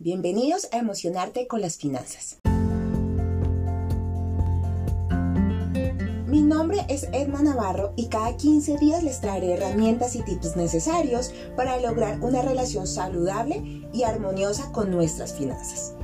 Bienvenidos 0.00 0.68
a 0.70 0.78
Emocionarte 0.78 1.48
con 1.48 1.60
las 1.60 1.76
Finanzas. 1.76 2.36
Mi 6.28 6.40
nombre 6.40 6.86
es 6.88 7.08
Edma 7.12 7.42
Navarro 7.42 7.94
y 7.96 8.06
cada 8.06 8.36
15 8.36 8.76
días 8.76 9.02
les 9.02 9.20
traeré 9.20 9.54
herramientas 9.54 10.14
y 10.14 10.22
tips 10.22 10.54
necesarios 10.54 11.34
para 11.56 11.80
lograr 11.80 12.20
una 12.20 12.42
relación 12.42 12.86
saludable 12.86 13.88
y 13.92 14.04
armoniosa 14.04 14.70
con 14.70 14.92
nuestras 14.92 15.34
finanzas. 15.34 15.94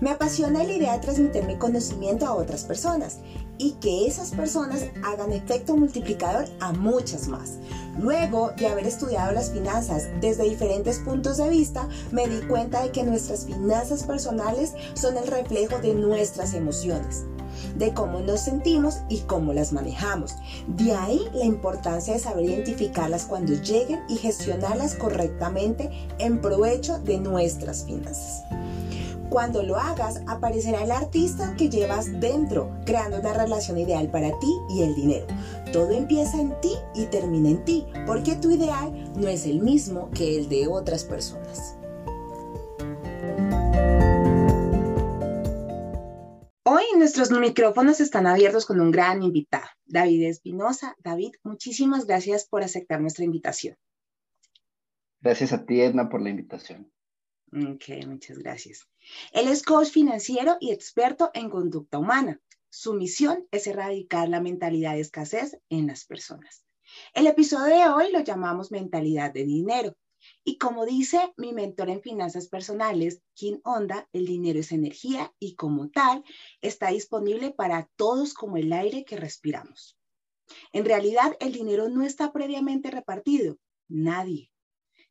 Me 0.00 0.10
apasiona 0.10 0.64
la 0.64 0.72
idea 0.72 0.94
de 0.94 0.98
transmitir 0.98 1.44
mi 1.44 1.56
conocimiento 1.56 2.26
a 2.26 2.34
otras 2.34 2.64
personas 2.64 3.18
y 3.58 3.72
que 3.72 4.06
esas 4.06 4.30
personas 4.30 4.84
hagan 5.04 5.32
efecto 5.32 5.76
multiplicador 5.76 6.46
a 6.60 6.72
muchas 6.72 7.28
más. 7.28 7.54
Luego 7.98 8.52
de 8.56 8.66
haber 8.66 8.86
estudiado 8.86 9.32
las 9.32 9.50
finanzas 9.50 10.04
desde 10.20 10.44
diferentes 10.44 10.98
puntos 10.98 11.38
de 11.38 11.48
vista, 11.48 11.88
me 12.12 12.28
di 12.28 12.46
cuenta 12.46 12.82
de 12.82 12.90
que 12.90 13.02
nuestras 13.02 13.46
finanzas 13.46 14.02
personales 14.04 14.74
son 14.94 15.16
el 15.16 15.26
reflejo 15.26 15.78
de 15.78 15.94
nuestras 15.94 16.54
emociones 16.54 17.24
de 17.76 17.92
cómo 17.92 18.20
nos 18.20 18.40
sentimos 18.40 18.98
y 19.08 19.20
cómo 19.20 19.52
las 19.52 19.72
manejamos. 19.72 20.34
De 20.66 20.92
ahí 20.92 21.20
la 21.34 21.44
importancia 21.44 22.14
de 22.14 22.20
saber 22.20 22.44
identificarlas 22.44 23.24
cuando 23.24 23.54
lleguen 23.54 24.00
y 24.08 24.16
gestionarlas 24.16 24.94
correctamente 24.94 25.90
en 26.18 26.40
provecho 26.40 26.98
de 26.98 27.18
nuestras 27.18 27.84
finanzas. 27.84 28.42
Cuando 29.30 29.62
lo 29.62 29.76
hagas, 29.76 30.22
aparecerá 30.28 30.84
el 30.84 30.92
artista 30.92 31.54
que 31.56 31.68
llevas 31.68 32.20
dentro, 32.20 32.70
creando 32.84 33.18
una 33.18 33.32
relación 33.32 33.76
ideal 33.76 34.08
para 34.10 34.28
ti 34.38 34.56
y 34.70 34.82
el 34.82 34.94
dinero. 34.94 35.26
Todo 35.72 35.90
empieza 35.90 36.40
en 36.40 36.58
ti 36.60 36.72
y 36.94 37.06
termina 37.06 37.50
en 37.50 37.64
ti, 37.64 37.84
porque 38.06 38.36
tu 38.36 38.50
ideal 38.50 39.12
no 39.16 39.26
es 39.26 39.44
el 39.46 39.60
mismo 39.60 40.10
que 40.12 40.38
el 40.38 40.48
de 40.48 40.68
otras 40.68 41.04
personas. 41.04 41.76
Hoy 46.64 46.84
nuestros 46.96 47.30
micrófonos 47.30 48.00
están 48.00 48.26
abiertos 48.26 48.64
con 48.64 48.80
un 48.80 48.92
gran 48.92 49.22
invitado, 49.22 49.66
David 49.86 50.28
Espinosa. 50.28 50.94
David, 51.02 51.32
muchísimas 51.42 52.06
gracias 52.06 52.46
por 52.48 52.62
aceptar 52.62 53.00
nuestra 53.00 53.24
invitación. 53.24 53.76
Gracias 55.20 55.52
a 55.52 55.66
ti, 55.66 55.80
Edna, 55.80 56.08
por 56.08 56.22
la 56.22 56.30
invitación. 56.30 56.90
Ok, 57.52 58.04
muchas 58.06 58.38
gracias. 58.38 58.88
Él 59.32 59.48
es 59.48 59.62
coach 59.62 59.88
financiero 59.88 60.56
y 60.60 60.72
experto 60.72 61.30
en 61.32 61.48
conducta 61.48 61.98
humana. 61.98 62.40
Su 62.70 62.94
misión 62.94 63.46
es 63.52 63.66
erradicar 63.66 64.28
la 64.28 64.40
mentalidad 64.40 64.94
de 64.94 65.00
escasez 65.00 65.56
en 65.68 65.86
las 65.86 66.04
personas. 66.04 66.64
El 67.14 67.26
episodio 67.26 67.76
de 67.76 67.88
hoy 67.88 68.12
lo 68.12 68.20
llamamos 68.20 68.70
mentalidad 68.70 69.32
de 69.32 69.44
dinero. 69.44 69.96
Y 70.44 70.58
como 70.58 70.84
dice 70.84 71.32
mi 71.36 71.52
mentor 71.52 71.88
en 71.88 72.02
finanzas 72.02 72.48
personales, 72.48 73.22
Kim 73.34 73.60
Onda, 73.64 74.08
el 74.12 74.26
dinero 74.26 74.58
es 74.58 74.72
energía 74.72 75.32
y 75.38 75.54
como 75.54 75.88
tal 75.90 76.24
está 76.60 76.88
disponible 76.88 77.52
para 77.52 77.88
todos 77.96 78.34
como 78.34 78.56
el 78.56 78.72
aire 78.72 79.04
que 79.04 79.16
respiramos. 79.16 79.96
En 80.72 80.84
realidad, 80.84 81.36
el 81.40 81.52
dinero 81.52 81.88
no 81.88 82.02
está 82.02 82.32
previamente 82.32 82.90
repartido. 82.90 83.56
Nadie. 83.88 84.50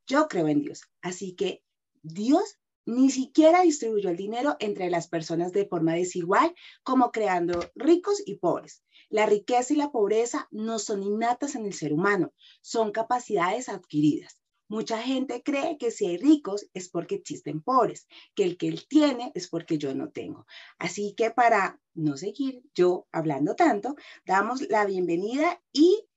Yo 0.05 0.27
creo 0.27 0.47
en 0.47 0.61
Dios, 0.61 0.83
así 1.01 1.33
que 1.33 1.63
Dios 2.05 2.59
ni 2.85 3.09
siquiera 3.09 3.61
distribuyó 3.61 4.09
el 4.09 4.17
dinero 4.17 4.57
entre 4.59 4.91
las 4.91 5.07
personas 5.07 5.51
de 5.51 5.65
forma 5.65 5.95
desigual, 5.95 6.53
como 6.83 7.11
creando 7.11 7.59
ricos 7.73 8.21
y 8.23 8.35
pobres. 8.35 8.83
La 9.09 9.25
riqueza 9.25 9.73
y 9.73 9.77
la 9.77 9.91
pobreza 9.91 10.47
no 10.51 10.77
son 10.77 11.01
innatas 11.01 11.55
en 11.55 11.65
el 11.65 11.73
ser 11.73 11.93
humano, 11.93 12.31
son 12.61 12.91
capacidades 12.91 13.69
adquiridas. 13.69 14.39
Mucha 14.67 14.99
gente 15.01 15.41
cree 15.43 15.77
que 15.77 15.89
si 15.89 16.05
hay 16.05 16.17
ricos 16.17 16.67
es 16.73 16.89
porque 16.89 17.15
existen 17.15 17.61
pobres, 17.61 18.07
que 18.35 18.43
el 18.43 18.57
que 18.57 18.67
él 18.67 18.85
tiene 18.87 19.31
es 19.33 19.47
porque 19.47 19.77
yo 19.77 19.93
no 19.95 20.09
tengo. 20.09 20.45
Así 20.77 21.13
que 21.15 21.31
para 21.31 21.79
no 21.93 22.17
seguir 22.17 22.63
yo 22.75 23.07
hablando 23.11 23.55
tanto, 23.55 23.95
damos 24.25 24.61
la 24.69 24.85
bienvenida 24.85 25.61
y 25.71 26.07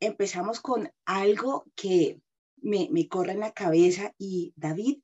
empezamos 0.00 0.60
con 0.60 0.92
algo 1.04 1.64
que 1.74 2.20
me, 2.56 2.88
me 2.90 3.08
corre 3.08 3.32
en 3.32 3.40
la 3.40 3.52
cabeza 3.52 4.14
y 4.18 4.52
David, 4.56 4.98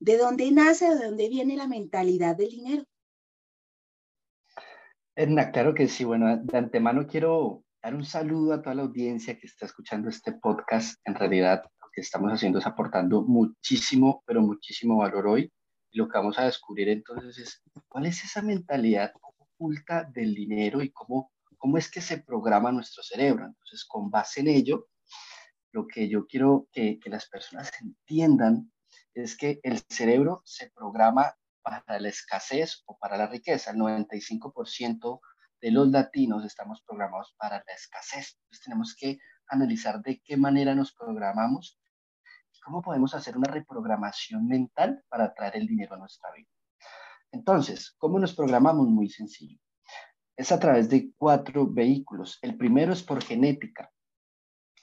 ¿De 0.00 0.16
dónde 0.16 0.50
nace, 0.52 0.94
de 0.94 1.06
dónde 1.06 1.28
viene 1.28 1.56
la 1.56 1.66
mentalidad 1.66 2.36
del 2.36 2.50
dinero? 2.50 2.84
Edna, 5.16 5.50
claro 5.50 5.74
que 5.74 5.88
sí. 5.88 6.04
Bueno, 6.04 6.36
de 6.36 6.58
antemano 6.58 7.08
quiero 7.08 7.64
dar 7.82 7.96
un 7.96 8.04
saludo 8.04 8.52
a 8.52 8.62
toda 8.62 8.76
la 8.76 8.82
audiencia 8.82 9.36
que 9.36 9.48
está 9.48 9.66
escuchando 9.66 10.08
este 10.08 10.32
podcast. 10.32 11.00
En 11.04 11.16
realidad, 11.16 11.64
lo 11.82 11.88
que 11.92 12.02
estamos 12.02 12.32
haciendo 12.32 12.60
es 12.60 12.66
aportando 12.66 13.22
muchísimo, 13.22 14.22
pero 14.24 14.40
muchísimo 14.40 14.98
valor 14.98 15.26
hoy. 15.26 15.52
Y 15.90 15.98
lo 15.98 16.08
que 16.08 16.18
vamos 16.18 16.38
a 16.38 16.44
descubrir 16.44 16.88
entonces 16.88 17.36
es 17.36 17.62
cuál 17.88 18.06
es 18.06 18.22
esa 18.22 18.42
mentalidad 18.42 19.12
oculta 19.20 20.04
del 20.04 20.32
dinero 20.32 20.80
y 20.80 20.92
cómo, 20.92 21.32
cómo 21.56 21.76
es 21.76 21.90
que 21.90 22.00
se 22.00 22.18
programa 22.18 22.70
nuestro 22.70 23.02
cerebro. 23.02 23.46
Entonces, 23.46 23.84
con 23.84 24.10
base 24.10 24.42
en 24.42 24.48
ello, 24.48 24.86
lo 25.72 25.88
que 25.88 26.08
yo 26.08 26.28
quiero 26.28 26.68
que, 26.70 27.00
que 27.00 27.10
las 27.10 27.28
personas 27.28 27.72
entiendan 27.82 28.70
es 29.22 29.36
que 29.36 29.60
el 29.62 29.80
cerebro 29.88 30.42
se 30.44 30.70
programa 30.70 31.34
para 31.62 32.00
la 32.00 32.08
escasez 32.08 32.82
o 32.86 32.96
para 32.98 33.16
la 33.16 33.26
riqueza. 33.26 33.72
El 33.72 33.78
95% 33.78 35.20
de 35.60 35.70
los 35.70 35.88
latinos 35.88 36.44
estamos 36.44 36.82
programados 36.82 37.34
para 37.38 37.56
la 37.66 37.74
escasez. 37.74 38.38
Entonces 38.42 38.64
tenemos 38.64 38.96
que 38.98 39.18
analizar 39.48 40.00
de 40.02 40.20
qué 40.20 40.36
manera 40.36 40.74
nos 40.74 40.92
programamos 40.92 41.80
y 42.52 42.60
cómo 42.60 42.82
podemos 42.82 43.14
hacer 43.14 43.36
una 43.36 43.50
reprogramación 43.50 44.46
mental 44.46 45.02
para 45.08 45.34
traer 45.34 45.56
el 45.56 45.66
dinero 45.66 45.94
a 45.94 45.98
nuestra 45.98 46.30
vida. 46.32 46.48
Entonces, 47.32 47.94
¿cómo 47.98 48.18
nos 48.18 48.34
programamos? 48.34 48.88
Muy 48.88 49.10
sencillo. 49.10 49.58
Es 50.36 50.52
a 50.52 50.58
través 50.58 50.88
de 50.88 51.12
cuatro 51.16 51.66
vehículos. 51.66 52.38
El 52.42 52.56
primero 52.56 52.92
es 52.92 53.02
por 53.02 53.22
genética. 53.22 53.90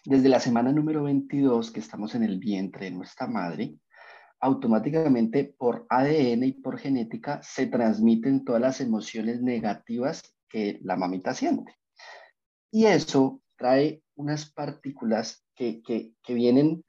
Desde 0.03 0.29
la 0.29 0.39
semana 0.39 0.71
número 0.71 1.03
22 1.03 1.71
que 1.71 1.79
estamos 1.79 2.13
en 2.13 2.23
el 2.23 2.37
vientre 2.37 2.85
de 2.85 2.91
nuestra 2.91 3.25
madre, 3.25 3.79
automáticamente 4.45 5.55
por 5.57 5.87
ADN 5.89 6.43
y 6.43 6.51
por 6.51 6.77
genética 6.77 7.41
se 7.41 7.65
transmiten 7.65 8.45
todas 8.45 8.61
las 8.61 8.79
emociones 8.79 9.41
negativas 9.41 10.21
que 10.47 10.79
la 10.83 10.95
mamita 10.95 11.33
siente. 11.33 11.75
Y 12.71 12.85
eso 12.85 13.41
trae 13.57 14.03
unas 14.13 14.51
partículas 14.51 15.43
que, 15.55 15.81
que, 15.81 16.33
vienen, 16.35 16.85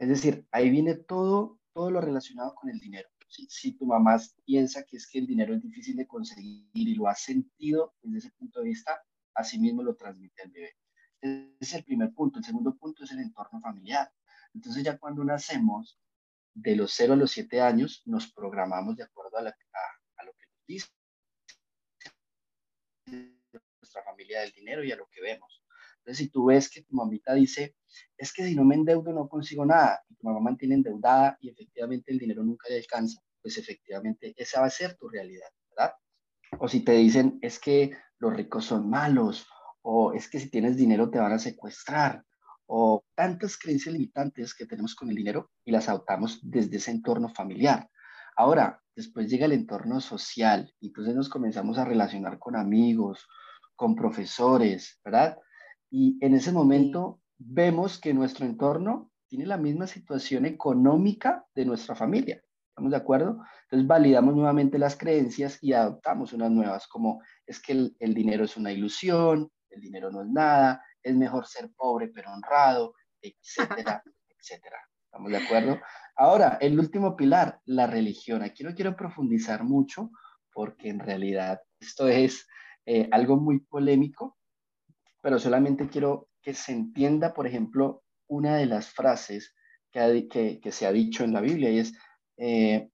es 0.00 0.08
decir, 0.08 0.48
ahí 0.50 0.68
viene 0.68 0.96
todo, 0.96 1.60
todo 1.72 1.92
lo 1.92 2.00
relacionado 2.00 2.56
con 2.56 2.70
el 2.70 2.80
dinero. 2.80 3.08
Si, 3.28 3.46
si, 3.48 3.78
tu 3.78 3.86
mamá 3.86 4.20
piensa 4.44 4.82
que 4.82 4.96
es 4.96 5.08
que 5.08 5.20
el 5.20 5.28
dinero 5.28 5.54
es 5.54 5.62
difícil 5.62 5.94
de 5.94 6.08
conseguir 6.08 6.66
y 6.74 6.94
lo 6.96 7.06
ha 7.06 7.14
sentido 7.14 7.94
desde 8.02 8.18
ese 8.18 8.36
punto 8.36 8.58
de 8.60 8.70
vista, 8.70 9.00
así 9.34 9.60
mismo 9.60 9.84
lo 9.84 9.94
transmite 9.94 10.42
al 10.42 10.50
bebé. 10.50 10.74
Ese 11.20 11.54
es 11.60 11.74
el 11.74 11.84
primer 11.84 12.12
punto. 12.12 12.40
El 12.40 12.44
segundo 12.44 12.74
punto 12.74 13.04
es 13.04 13.12
el 13.12 13.20
entorno 13.20 13.60
familiar. 13.60 14.10
Entonces 14.54 14.82
ya 14.82 14.98
cuando 14.98 15.22
nacemos, 15.22 16.00
de 16.56 16.74
los 16.74 16.92
0 16.94 17.12
a 17.12 17.16
los 17.16 17.30
7 17.32 17.60
años 17.60 18.02
nos 18.06 18.32
programamos 18.32 18.96
de 18.96 19.04
acuerdo 19.04 19.36
a, 19.36 19.42
lo 19.42 19.52
que 19.52 20.46
nos 20.46 20.66
dice 20.66 20.88
nuestra 23.80 24.02
familia 24.02 24.40
del 24.40 24.52
dinero 24.52 24.82
y 24.82 24.90
a 24.90 24.96
lo 24.96 25.06
que 25.06 25.20
vemos. 25.20 25.62
Entonces, 25.98 26.18
si 26.18 26.30
tú 26.30 26.46
ves 26.46 26.70
que 26.70 26.82
tu 26.82 26.94
mamita 26.94 27.34
dice, 27.34 27.76
es 28.16 28.32
que 28.32 28.44
si 28.44 28.54
no 28.54 28.64
me 28.64 28.74
endeudo 28.74 29.12
no 29.12 29.28
consigo 29.28 29.66
nada, 29.66 30.02
y 30.08 30.14
tu 30.14 30.26
mamá 30.26 30.40
mantiene 30.40 30.76
endeudada 30.76 31.36
y 31.40 31.50
efectivamente 31.50 32.10
el 32.10 32.18
dinero 32.18 32.42
nunca 32.42 32.68
le 32.68 32.78
alcanza, 32.78 33.20
pues 33.42 33.58
efectivamente 33.58 34.34
esa 34.36 34.60
va 34.60 34.66
a 34.66 34.70
ser 34.70 34.96
tu 34.96 35.08
realidad, 35.08 35.48
¿verdad? 35.70 35.94
O 36.58 36.68
si 36.68 36.80
te 36.80 36.92
dicen, 36.92 37.38
es 37.42 37.58
que 37.58 37.96
los 38.18 38.34
ricos 38.34 38.64
son 38.64 38.88
malos, 38.88 39.46
o 39.82 40.14
es 40.14 40.28
que 40.28 40.40
si 40.40 40.48
tienes 40.50 40.76
dinero 40.76 41.10
te 41.10 41.18
van 41.18 41.32
a 41.32 41.38
secuestrar, 41.38 42.24
o 42.66 43.04
tantas 43.14 43.56
creencias 43.56 43.92
limitantes 43.92 44.54
que 44.54 44.66
tenemos 44.66 44.94
con 44.94 45.08
el 45.08 45.16
dinero 45.16 45.50
y 45.64 45.70
las 45.70 45.88
adoptamos 45.88 46.40
desde 46.42 46.76
ese 46.76 46.90
entorno 46.90 47.28
familiar. 47.28 47.88
Ahora, 48.36 48.82
después 48.94 49.28
llega 49.30 49.46
el 49.46 49.52
entorno 49.52 50.00
social 50.00 50.72
y 50.80 50.88
entonces 50.88 51.14
nos 51.14 51.28
comenzamos 51.28 51.78
a 51.78 51.84
relacionar 51.84 52.38
con 52.38 52.56
amigos, 52.56 53.26
con 53.74 53.94
profesores, 53.94 55.00
¿verdad? 55.04 55.38
Y 55.90 56.18
en 56.20 56.34
ese 56.34 56.52
momento 56.52 57.20
vemos 57.38 58.00
que 58.00 58.14
nuestro 58.14 58.46
entorno 58.46 59.10
tiene 59.28 59.46
la 59.46 59.56
misma 59.56 59.86
situación 59.86 60.46
económica 60.46 61.46
de 61.54 61.64
nuestra 61.64 61.94
familia. 61.94 62.42
¿Estamos 62.68 62.90
de 62.90 62.96
acuerdo? 62.96 63.42
Entonces 63.64 63.86
validamos 63.86 64.34
nuevamente 64.34 64.78
las 64.78 64.96
creencias 64.96 65.58
y 65.62 65.72
adoptamos 65.72 66.32
unas 66.32 66.50
nuevas, 66.50 66.86
como 66.86 67.22
es 67.46 67.60
que 67.60 67.72
el, 67.72 67.96
el 67.98 68.12
dinero 68.12 68.44
es 68.44 68.56
una 68.56 68.72
ilusión, 68.72 69.50
el 69.76 69.82
dinero 69.82 70.10
no 70.10 70.22
es 70.22 70.28
nada, 70.28 70.82
es 71.02 71.14
mejor 71.14 71.46
ser 71.46 71.70
pobre 71.76 72.08
pero 72.08 72.32
honrado, 72.32 72.94
etcétera, 73.20 74.02
etcétera. 74.28 74.78
¿Estamos 75.04 75.30
de 75.30 75.38
acuerdo? 75.38 75.80
Ahora, 76.16 76.58
el 76.60 76.78
último 76.78 77.16
pilar, 77.16 77.60
la 77.66 77.86
religión. 77.86 78.42
Aquí 78.42 78.64
no 78.64 78.74
quiero 78.74 78.96
profundizar 78.96 79.64
mucho 79.64 80.10
porque 80.52 80.88
en 80.88 80.98
realidad 80.98 81.60
esto 81.78 82.08
es 82.08 82.46
eh, 82.86 83.08
algo 83.12 83.36
muy 83.36 83.60
polémico, 83.60 84.38
pero 85.22 85.38
solamente 85.38 85.88
quiero 85.88 86.28
que 86.40 86.54
se 86.54 86.72
entienda, 86.72 87.34
por 87.34 87.46
ejemplo, 87.46 88.04
una 88.28 88.56
de 88.56 88.66
las 88.66 88.90
frases 88.90 89.54
que, 89.90 90.28
que, 90.28 90.60
que 90.60 90.72
se 90.72 90.86
ha 90.86 90.92
dicho 90.92 91.24
en 91.24 91.32
la 91.32 91.40
Biblia 91.40 91.70
y 91.70 91.78
es, 91.80 91.94
eh, 92.38 92.90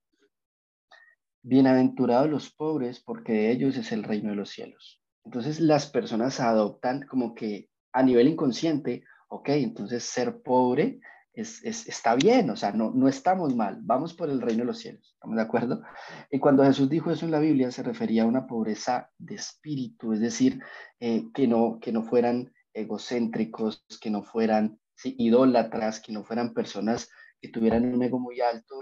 bienaventurados 1.41 2.29
los 2.29 2.51
pobres, 2.51 3.01
porque 3.01 3.33
de 3.33 3.51
ellos 3.51 3.77
es 3.77 3.91
el 3.91 4.03
reino 4.03 4.29
de 4.29 4.35
los 4.35 4.49
cielos. 4.49 5.02
Entonces 5.25 5.59
las 5.59 5.87
personas 5.87 6.39
adoptan 6.39 7.05
como 7.07 7.33
que 7.33 7.69
a 7.93 8.03
nivel 8.03 8.27
inconsciente, 8.27 9.03
ok, 9.29 9.49
entonces 9.49 10.03
ser 10.03 10.41
pobre 10.41 10.99
es, 11.33 11.63
está 11.63 12.15
bien, 12.15 12.49
o 12.49 12.55
sea, 12.55 12.71
no, 12.71 12.91
no 12.91 13.07
estamos 13.07 13.55
mal, 13.55 13.79
vamos 13.81 14.13
por 14.13 14.29
el 14.29 14.41
reino 14.41 14.61
de 14.61 14.67
los 14.67 14.79
cielos, 14.79 15.13
¿estamos 15.13 15.35
de 15.35 15.41
acuerdo? 15.41 15.81
Y 16.29 16.39
cuando 16.39 16.63
Jesús 16.63 16.89
dijo 16.89 17.09
eso 17.09 17.25
en 17.25 17.31
la 17.31 17.39
Biblia 17.39 17.71
se 17.71 17.81
refería 17.81 18.23
a 18.23 18.27
una 18.27 18.45
pobreza 18.45 19.09
de 19.17 19.35
espíritu, 19.35 20.13
es 20.13 20.19
decir, 20.19 20.61
eh, 20.99 21.25
que, 21.33 21.47
no, 21.47 21.79
que 21.81 21.91
no 21.91 22.03
fueran 22.03 22.53
egocéntricos, 22.73 23.85
que 23.99 24.11
no 24.11 24.23
fueran 24.23 24.79
idólatras, 25.03 25.99
que 25.99 26.13
no 26.13 26.23
fueran 26.23 26.53
personas 26.53 27.09
que 27.41 27.49
tuvieran 27.49 27.93
un 27.93 28.01
ego 28.03 28.19
muy 28.19 28.39
alto 28.39 28.81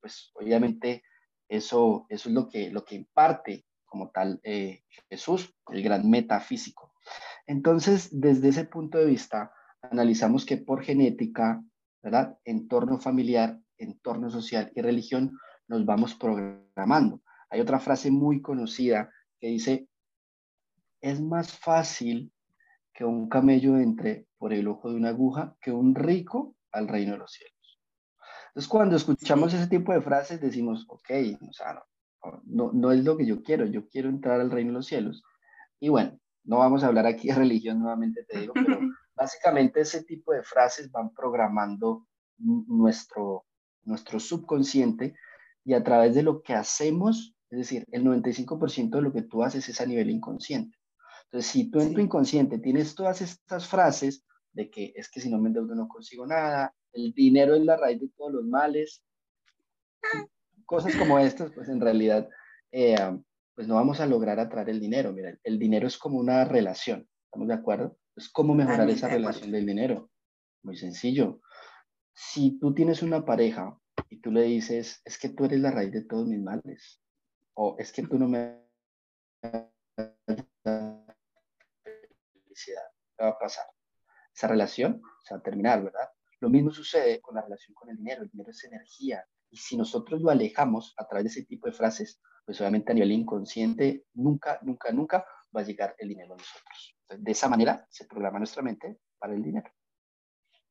pues 0.00 0.30
obviamente 0.34 1.02
eso, 1.48 2.04
eso 2.10 2.28
es 2.28 2.34
lo 2.34 2.46
que, 2.46 2.70
lo 2.70 2.84
que 2.84 2.94
imparte 2.96 3.64
como 3.94 4.10
tal 4.10 4.40
eh, 4.42 4.82
Jesús, 5.08 5.54
el 5.70 5.80
gran 5.84 6.10
metafísico. 6.10 6.92
Entonces, 7.46 8.08
desde 8.10 8.48
ese 8.48 8.64
punto 8.64 8.98
de 8.98 9.04
vista, 9.04 9.52
analizamos 9.82 10.44
que 10.44 10.56
por 10.56 10.82
genética, 10.82 11.62
¿verdad? 12.02 12.36
Entorno 12.44 12.98
familiar, 12.98 13.60
entorno 13.78 14.30
social 14.30 14.72
y 14.74 14.80
religión, 14.80 15.38
nos 15.68 15.86
vamos 15.86 16.16
programando. 16.16 17.22
Hay 17.50 17.60
otra 17.60 17.78
frase 17.78 18.10
muy 18.10 18.42
conocida 18.42 19.10
que 19.38 19.46
dice, 19.46 19.88
es 21.00 21.20
más 21.20 21.52
fácil 21.56 22.32
que 22.92 23.04
un 23.04 23.28
camello 23.28 23.78
entre 23.78 24.26
por 24.38 24.52
el 24.52 24.66
ojo 24.66 24.90
de 24.90 24.96
una 24.96 25.10
aguja 25.10 25.56
que 25.60 25.70
un 25.70 25.94
rico 25.94 26.56
al 26.72 26.88
reino 26.88 27.12
de 27.12 27.18
los 27.18 27.30
cielos. 27.30 27.80
Entonces, 28.48 28.68
cuando 28.68 28.96
escuchamos 28.96 29.54
ese 29.54 29.68
tipo 29.68 29.92
de 29.92 30.00
frases, 30.00 30.40
decimos, 30.40 30.84
ok, 30.88 31.10
o 31.48 31.52
sea, 31.52 31.84
no, 32.44 32.72
no, 32.72 32.92
es 32.92 33.04
lo 33.04 33.16
que 33.16 33.26
yo 33.26 33.42
quiero, 33.42 33.66
yo 33.66 33.88
quiero 33.88 34.08
entrar 34.08 34.40
al 34.40 34.50
reino 34.50 34.70
de 34.70 34.74
los 34.74 34.86
cielos. 34.86 35.22
Y 35.80 35.88
bueno, 35.88 36.18
no 36.44 36.58
vamos 36.58 36.82
a 36.82 36.88
hablar 36.88 37.06
aquí 37.06 37.28
de 37.28 37.34
religión 37.34 37.80
nuevamente, 37.80 38.24
te 38.24 38.40
digo, 38.40 38.52
pero 38.54 38.78
básicamente 39.16 39.80
ese 39.80 40.04
tipo 40.04 40.32
de 40.32 40.42
frases 40.42 40.90
van 40.90 41.12
programando 41.12 42.06
nuestro, 42.38 43.44
nuestro 43.82 44.20
subconsciente 44.20 45.14
y 45.64 45.74
a 45.74 45.82
través 45.82 46.14
de 46.14 46.22
lo 46.22 46.42
que 46.42 46.54
hacemos, 46.54 47.34
es 47.50 47.58
decir, 47.58 47.84
el 47.92 48.04
95% 48.04 48.90
de 48.90 49.02
lo 49.02 49.12
que 49.12 49.22
tú 49.22 49.42
haces 49.42 49.68
es 49.68 49.80
a 49.80 49.86
nivel 49.86 50.10
inconsciente. 50.10 50.76
Entonces, 51.24 51.50
si 51.50 51.70
tú 51.70 51.80
en 51.80 51.94
tu 51.94 52.00
inconsciente 52.00 52.58
tienes 52.58 52.94
todas 52.94 53.20
estas 53.20 53.66
frases 53.66 54.24
de 54.52 54.70
que 54.70 54.92
es 54.94 55.10
que 55.10 55.20
si 55.20 55.30
no 55.30 55.38
me 55.38 55.48
endeudo 55.48 55.74
no 55.74 55.88
consigo 55.88 56.26
nada, 56.26 56.74
el 56.92 57.12
dinero 57.12 57.54
es 57.54 57.64
la 57.64 57.76
raíz 57.76 58.00
de 58.00 58.08
todos 58.16 58.32
los 58.32 58.44
males, 58.44 59.02
cosas 60.64 60.94
como 60.96 61.18
estas, 61.18 61.52
pues 61.52 61.68
en 61.68 61.80
realidad, 61.80 62.28
eh, 62.72 62.96
pues 63.54 63.68
no 63.68 63.74
vamos 63.76 64.00
a 64.00 64.06
lograr 64.06 64.40
atraer 64.40 64.70
el 64.70 64.80
dinero. 64.80 65.12
Mira, 65.12 65.38
el 65.42 65.58
dinero 65.58 65.86
es 65.86 65.98
como 65.98 66.18
una 66.18 66.44
relación, 66.44 67.08
¿estamos 67.26 67.48
de 67.48 67.54
acuerdo? 67.54 67.98
Es 68.16 68.28
cómo 68.28 68.54
mejorar 68.54 68.88
esa 68.90 69.08
relación 69.08 69.50
del 69.50 69.66
dinero. 69.66 70.10
Muy 70.62 70.76
sencillo. 70.76 71.40
Si 72.12 72.58
tú 72.58 72.74
tienes 72.74 73.02
una 73.02 73.24
pareja 73.24 73.78
y 74.08 74.20
tú 74.20 74.30
le 74.30 74.42
dices, 74.42 75.02
es 75.04 75.18
que 75.18 75.28
tú 75.28 75.44
eres 75.44 75.60
la 75.60 75.70
raíz 75.70 75.92
de 75.92 76.04
todos 76.04 76.26
mis 76.26 76.40
males, 76.40 77.00
o 77.54 77.76
es 77.78 77.92
que 77.92 78.02
tú 78.06 78.18
no 78.18 78.28
me 78.28 78.64
felicidad, 82.44 82.84
¿qué 83.16 83.24
va 83.24 83.30
a 83.30 83.38
pasar? 83.38 83.66
Esa 84.34 84.48
relación 84.48 85.02
se 85.22 85.34
va 85.34 85.40
a 85.40 85.42
terminar, 85.42 85.82
¿verdad? 85.82 86.08
Lo 86.40 86.50
mismo 86.50 86.70
sucede 86.70 87.20
con 87.20 87.36
la 87.36 87.42
relación 87.42 87.74
con 87.74 87.88
el 87.90 87.96
dinero. 87.96 88.22
El 88.22 88.30
dinero 88.30 88.50
es 88.50 88.64
energía. 88.64 89.26
Y 89.54 89.56
si 89.56 89.76
nosotros 89.76 90.20
lo 90.20 90.30
alejamos 90.30 90.94
a 90.96 91.06
través 91.06 91.26
de 91.26 91.30
ese 91.30 91.44
tipo 91.44 91.68
de 91.68 91.72
frases, 91.72 92.20
pues 92.44 92.60
obviamente 92.60 92.90
a 92.90 92.94
nivel 92.94 93.12
inconsciente, 93.12 94.04
nunca, 94.12 94.58
nunca, 94.62 94.90
nunca 94.90 95.24
va 95.56 95.60
a 95.60 95.64
llegar 95.64 95.94
el 95.96 96.08
dinero 96.08 96.34
a 96.34 96.38
nosotros. 96.38 96.96
de 97.16 97.30
esa 97.30 97.48
manera 97.48 97.86
se 97.88 98.04
programa 98.04 98.38
nuestra 98.38 98.64
mente 98.64 98.98
para 99.16 99.32
el 99.32 99.44
dinero. 99.44 99.70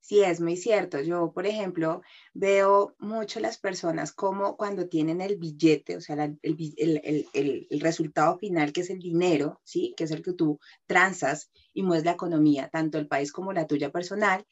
Sí, 0.02 0.22
es 0.22 0.42
muy 0.42 0.58
cierto. 0.58 1.00
Yo, 1.00 1.32
por 1.32 1.48
ejemplo, 1.48 2.02
veo 2.34 2.94
mucho 3.00 3.40
las 3.40 3.58
personas 3.58 4.12
como 4.12 4.58
cuando 4.58 4.90
tienen 4.90 5.22
el 5.22 5.38
billete, 5.38 5.96
o 5.96 6.02
sea, 6.02 6.26
el, 6.26 6.38
el, 6.42 7.02
el, 7.32 7.68
el, 7.70 7.80
resultado 7.80 8.38
final, 8.38 8.74
que 8.74 8.82
es 8.82 8.90
el 8.90 9.00
dinero, 9.00 9.62
¿sí? 9.64 9.94
Que 9.96 10.04
es 10.04 10.12
el 10.12 10.22
que 10.22 10.34
tú 10.34 10.60
transas 10.88 11.54
y 11.74 11.84
mueves 11.84 12.04
la 12.04 12.12
economía, 12.12 12.68
tanto 12.68 12.98
el 12.98 13.08
país 13.08 13.32
como 13.32 13.54
la 13.54 13.66
tuya 13.66 13.94
personal, 13.94 14.46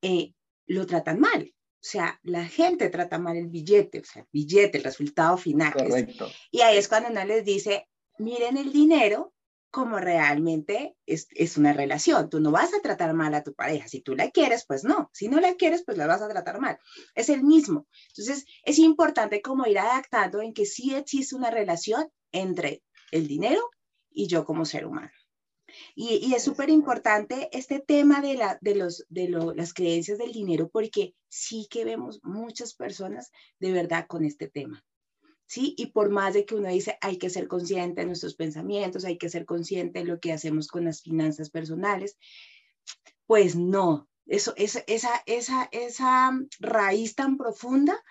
eh, 0.00 0.32
lo 0.66 0.86
tratan 0.86 1.20
mal. 1.20 1.52
O 1.86 1.88
sea, 1.88 2.18
la 2.24 2.44
gente 2.44 2.88
trata 2.88 3.16
mal 3.16 3.36
el 3.36 3.46
billete, 3.46 4.00
o 4.00 4.04
sea, 4.04 4.22
el 4.22 4.28
billete, 4.32 4.78
el 4.78 4.84
resultado 4.84 5.36
final. 5.38 5.72
Correcto. 5.72 6.28
y 6.50 6.62
ahí 6.62 6.78
es 6.78 6.88
cuando 6.88 7.10
uno 7.10 7.24
les 7.24 7.44
dice, 7.44 7.88
miren 8.18 8.56
el 8.56 8.72
dinero 8.72 9.32
como 9.70 10.00
realmente 10.00 10.96
es, 11.06 11.28
es, 11.30 11.56
una 11.56 11.72
relación. 11.72 12.28
Tú 12.28 12.40
no 12.40 12.50
vas 12.50 12.74
a 12.74 12.80
tratar 12.80 13.14
mal 13.14 13.32
a 13.34 13.44
tu 13.44 13.54
pareja. 13.54 13.86
Si 13.86 14.00
tú 14.00 14.16
la 14.16 14.32
quieres, 14.32 14.64
pues 14.66 14.82
no. 14.82 15.10
Si 15.12 15.28
no 15.28 15.38
la 15.38 15.54
quieres, 15.54 15.84
pues 15.84 15.96
la 15.96 16.08
vas 16.08 16.22
a 16.22 16.28
tratar 16.28 16.58
mal. 16.60 16.76
Es 17.14 17.28
el 17.28 17.44
mismo. 17.44 17.86
Entonces, 18.08 18.46
es 18.64 18.80
importante 18.80 19.40
como 19.40 19.64
ir 19.66 19.78
adaptando 19.78 20.42
en 20.42 20.54
que 20.54 20.66
sí 20.66 20.92
existe 20.92 21.36
una 21.36 21.52
relación 21.52 22.08
entre 22.32 22.82
el 23.12 23.28
dinero 23.28 23.60
y 24.10 24.26
yo 24.26 24.44
como 24.44 24.64
ser 24.64 24.86
humano. 24.86 25.12
Y, 25.94 26.34
es 26.34 26.42
súper 26.42 26.70
importante 26.70 27.48
este 27.52 27.80
tema 27.80 28.20
de, 28.20 28.34
la, 28.34 28.58
de, 28.60 28.74
los, 28.74 29.06
de 29.08 29.28
lo, 29.28 29.54
las 29.54 29.74
creencias 29.74 30.18
del 30.18 30.32
dinero 30.32 30.68
porque 30.68 31.14
sí 31.28 31.66
que 31.70 31.84
vemos 31.84 32.20
muchas 32.22 32.74
personas 32.74 33.30
de 33.58 33.72
verdad 33.72 34.06
con 34.06 34.24
este 34.24 34.48
tema. 34.48 34.84
¿sí? 35.46 35.74
Y 35.76 35.86
por 35.86 36.10
más 36.10 36.34
de 36.34 36.44
que 36.44 36.54
uno 36.54 36.68
dice, 36.68 36.98
hay 37.00 37.18
que 37.18 37.30
ser 37.30 37.48
consciente 37.48 38.00
de 38.00 38.06
nuestros 38.06 38.34
pensamientos, 38.34 39.04
hay 39.04 39.18
que 39.18 39.28
ser 39.28 39.44
consciente 39.44 40.00
de 40.00 40.04
lo 40.04 40.20
que 40.20 40.32
hacemos 40.32 40.68
con 40.68 40.84
las 40.84 41.02
finanzas 41.02 41.50
personales, 41.50 42.18
pues 43.26 43.56
no, 43.56 44.08
eso, 44.26 44.54
esa, 44.56 44.82
esa, 44.86 45.22
esa, 45.26 45.68
esa 45.72 46.32
raíz 46.58 47.14
tan 47.14 47.36
profunda 47.36 48.02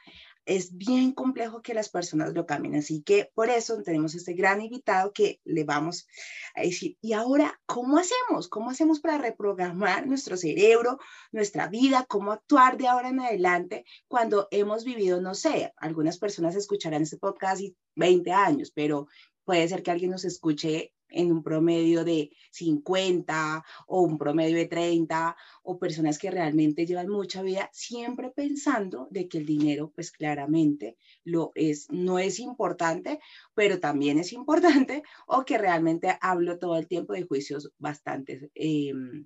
es 0.45 0.77
bien 0.77 1.11
complejo 1.11 1.61
que 1.61 1.73
las 1.73 1.89
personas 1.89 2.33
lo 2.33 2.45
cambien. 2.45 2.75
Así 2.75 3.01
que 3.01 3.31
por 3.33 3.49
eso 3.49 3.81
tenemos 3.83 4.15
este 4.15 4.33
gran 4.33 4.61
invitado 4.61 5.11
que 5.13 5.41
le 5.43 5.63
vamos 5.63 6.07
a 6.55 6.61
decir, 6.61 6.97
¿y 7.01 7.13
ahora 7.13 7.59
cómo 7.65 7.97
hacemos? 7.97 8.47
¿Cómo 8.47 8.69
hacemos 8.69 8.99
para 8.99 9.17
reprogramar 9.17 10.07
nuestro 10.07 10.37
cerebro, 10.37 10.99
nuestra 11.31 11.67
vida? 11.67 12.05
¿Cómo 12.07 12.31
actuar 12.31 12.77
de 12.77 12.87
ahora 12.87 13.09
en 13.09 13.19
adelante 13.19 13.85
cuando 14.07 14.47
hemos 14.51 14.83
vivido, 14.83 15.21
no 15.21 15.33
sé, 15.33 15.73
algunas 15.77 16.17
personas 16.17 16.55
escucharán 16.55 17.01
este 17.01 17.17
podcast 17.17 17.61
y 17.61 17.75
20 17.95 18.31
años, 18.31 18.71
pero 18.71 19.07
puede 19.43 19.67
ser 19.67 19.83
que 19.83 19.91
alguien 19.91 20.11
nos 20.11 20.25
escuche 20.25 20.93
en 21.15 21.31
un 21.31 21.41
promedio 21.41 22.03
de 22.03 22.29
50 22.51 23.63
o 23.87 24.01
un 24.01 24.17
promedio 24.17 24.57
de 24.57 24.65
30 24.65 25.35
o 25.63 25.79
personas 25.79 26.19
que 26.19 26.29
realmente 26.29 26.85
llevan 26.85 27.09
mucha 27.09 27.41
vida 27.41 27.69
siempre 27.73 28.29
pensando 28.29 29.07
de 29.09 29.27
que 29.27 29.39
el 29.39 29.45
dinero 29.45 29.91
pues 29.95 30.11
claramente 30.11 30.97
lo 31.23 31.51
es 31.55 31.87
no 31.89 32.19
es 32.19 32.39
importante 32.39 33.19
pero 33.53 33.79
también 33.79 34.19
es 34.19 34.33
importante 34.33 35.01
o 35.27 35.43
que 35.43 35.57
realmente 35.57 36.17
hablo 36.21 36.59
todo 36.59 36.77
el 36.77 36.87
tiempo 36.87 37.13
de 37.13 37.23
juicios 37.23 37.71
bastante 37.77 38.51
em, 38.53 39.25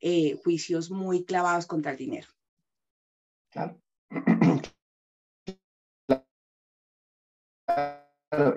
eh, 0.00 0.34
juicios 0.42 0.90
muy 0.90 1.24
clavados 1.24 1.66
contra 1.66 1.92
el 1.92 1.98
dinero. 1.98 2.28
Claro 3.50 3.80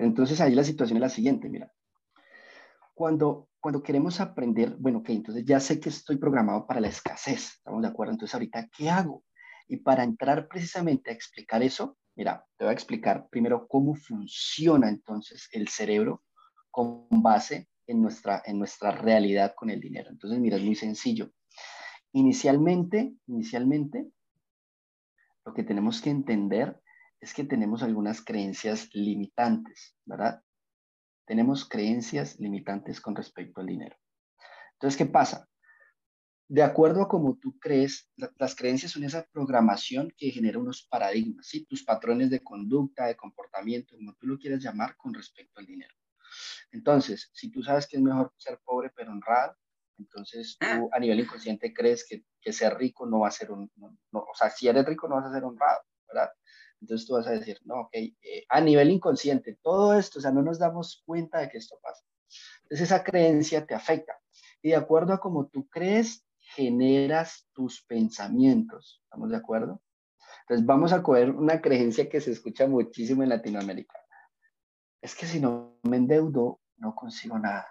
entonces 0.00 0.40
ahí 0.40 0.54
la 0.54 0.64
situación 0.64 0.96
es 0.96 1.02
la 1.02 1.08
siguiente, 1.08 1.48
mira, 1.48 1.72
cuando, 2.98 3.48
queremos 3.84 4.18
aprender, 4.18 4.74
bueno, 4.76 4.98
ok, 4.98 5.10
entonces 5.10 5.44
ya 5.44 5.60
sé 5.60 5.78
que 5.78 5.88
estoy 5.88 6.16
programado 6.16 6.66
para 6.66 6.80
la 6.80 6.88
escasez, 6.88 7.52
¿estamos 7.58 7.80
de 7.82 7.86
acuerdo? 7.86 8.12
Entonces 8.12 8.34
ahorita, 8.34 8.68
¿qué 8.76 8.90
hago? 8.90 9.22
Y 9.68 9.76
para 9.76 10.02
entrar 10.02 10.48
precisamente 10.48 11.10
a 11.10 11.14
explicar 11.14 11.62
eso, 11.62 11.96
mira, 12.16 12.44
te 12.56 12.64
voy 12.64 12.70
a 12.70 12.74
explicar 12.74 13.28
primero 13.30 13.68
cómo 13.68 13.94
funciona 13.94 14.88
entonces 14.88 15.48
el 15.52 15.68
cerebro 15.68 16.24
con 16.72 17.06
base 17.22 17.68
en 17.86 18.02
nuestra, 18.02 18.42
en 18.44 18.58
nuestra 18.58 18.90
realidad 18.90 19.54
con 19.54 19.70
el 19.70 19.80
dinero. 19.80 20.10
Entonces, 20.10 20.40
mira, 20.40 20.56
es 20.56 20.64
muy 20.64 20.74
sencillo. 20.74 21.30
Inicialmente, 22.10 23.14
inicialmente, 23.28 24.10
lo 25.46 25.54
que 25.54 25.62
tenemos 25.62 26.02
que 26.02 26.10
entender 26.10 26.82
es 27.20 27.32
que 27.32 27.44
tenemos 27.44 27.84
algunas 27.84 28.24
creencias 28.24 28.88
limitantes, 28.92 29.96
¿verdad? 30.04 30.42
Tenemos 31.28 31.68
creencias 31.68 32.40
limitantes 32.40 33.00
con 33.02 33.14
respecto 33.14 33.60
al 33.60 33.66
dinero. 33.66 33.94
Entonces, 34.72 34.96
¿qué 34.96 35.04
pasa? 35.04 35.46
De 36.48 36.62
acuerdo 36.62 37.02
a 37.02 37.08
cómo 37.08 37.36
tú 37.36 37.58
crees, 37.58 38.10
las 38.38 38.56
creencias 38.56 38.92
son 38.92 39.04
esa 39.04 39.26
programación 39.30 40.10
que 40.16 40.30
genera 40.30 40.58
unos 40.58 40.86
paradigmas, 40.88 41.46
¿sí? 41.46 41.66
tus 41.66 41.84
patrones 41.84 42.30
de 42.30 42.40
conducta, 42.40 43.06
de 43.06 43.16
comportamiento, 43.16 43.94
como 43.94 44.14
tú 44.14 44.26
lo 44.26 44.38
quieras 44.38 44.62
llamar, 44.62 44.96
con 44.96 45.12
respecto 45.12 45.60
al 45.60 45.66
dinero. 45.66 45.94
Entonces, 46.70 47.30
si 47.34 47.50
tú 47.50 47.62
sabes 47.62 47.86
que 47.86 47.98
es 47.98 48.02
mejor 48.02 48.32
ser 48.38 48.58
pobre 48.64 48.90
pero 48.96 49.12
honrado, 49.12 49.54
entonces 49.98 50.56
tú 50.58 50.66
ah. 50.66 50.88
a 50.92 50.98
nivel 50.98 51.20
inconsciente 51.20 51.74
crees 51.74 52.06
que, 52.08 52.24
que 52.40 52.52
ser 52.54 52.78
rico 52.78 53.04
no 53.04 53.20
va 53.20 53.28
a 53.28 53.32
ser 53.32 53.50
un, 53.50 53.70
o 54.12 54.34
sea, 54.34 54.48
si 54.48 54.68
eres 54.68 54.86
rico 54.86 55.08
no 55.08 55.16
vas 55.16 55.26
a 55.26 55.34
ser 55.34 55.44
honrado, 55.44 55.82
¿verdad? 56.06 56.30
Entonces 56.80 57.06
tú 57.06 57.14
vas 57.14 57.26
a 57.26 57.32
decir, 57.32 57.58
no, 57.64 57.82
ok, 57.82 57.94
eh, 57.94 58.44
a 58.48 58.60
nivel 58.60 58.90
inconsciente, 58.90 59.58
todo 59.62 59.94
esto, 59.94 60.18
o 60.18 60.22
sea, 60.22 60.30
no 60.30 60.42
nos 60.42 60.58
damos 60.58 61.02
cuenta 61.04 61.38
de 61.38 61.48
que 61.48 61.58
esto 61.58 61.78
pasa. 61.82 62.04
Entonces 62.62 62.86
esa 62.86 63.02
creencia 63.02 63.66
te 63.66 63.74
afecta. 63.74 64.18
Y 64.62 64.70
de 64.70 64.76
acuerdo 64.76 65.12
a 65.12 65.20
cómo 65.20 65.48
tú 65.48 65.68
crees, 65.68 66.24
generas 66.38 67.48
tus 67.52 67.84
pensamientos. 67.84 69.02
¿Estamos 69.04 69.30
de 69.30 69.36
acuerdo? 69.36 69.82
Entonces 70.42 70.66
vamos 70.66 70.92
a 70.92 71.02
coger 71.02 71.30
una 71.30 71.60
creencia 71.60 72.08
que 72.08 72.20
se 72.20 72.32
escucha 72.32 72.66
muchísimo 72.66 73.22
en 73.22 73.28
Latinoamérica. 73.30 73.98
Es 75.00 75.14
que 75.14 75.26
si 75.26 75.40
no 75.40 75.78
me 75.82 75.96
endeudo, 75.96 76.60
no 76.76 76.94
consigo 76.94 77.38
nada. 77.38 77.68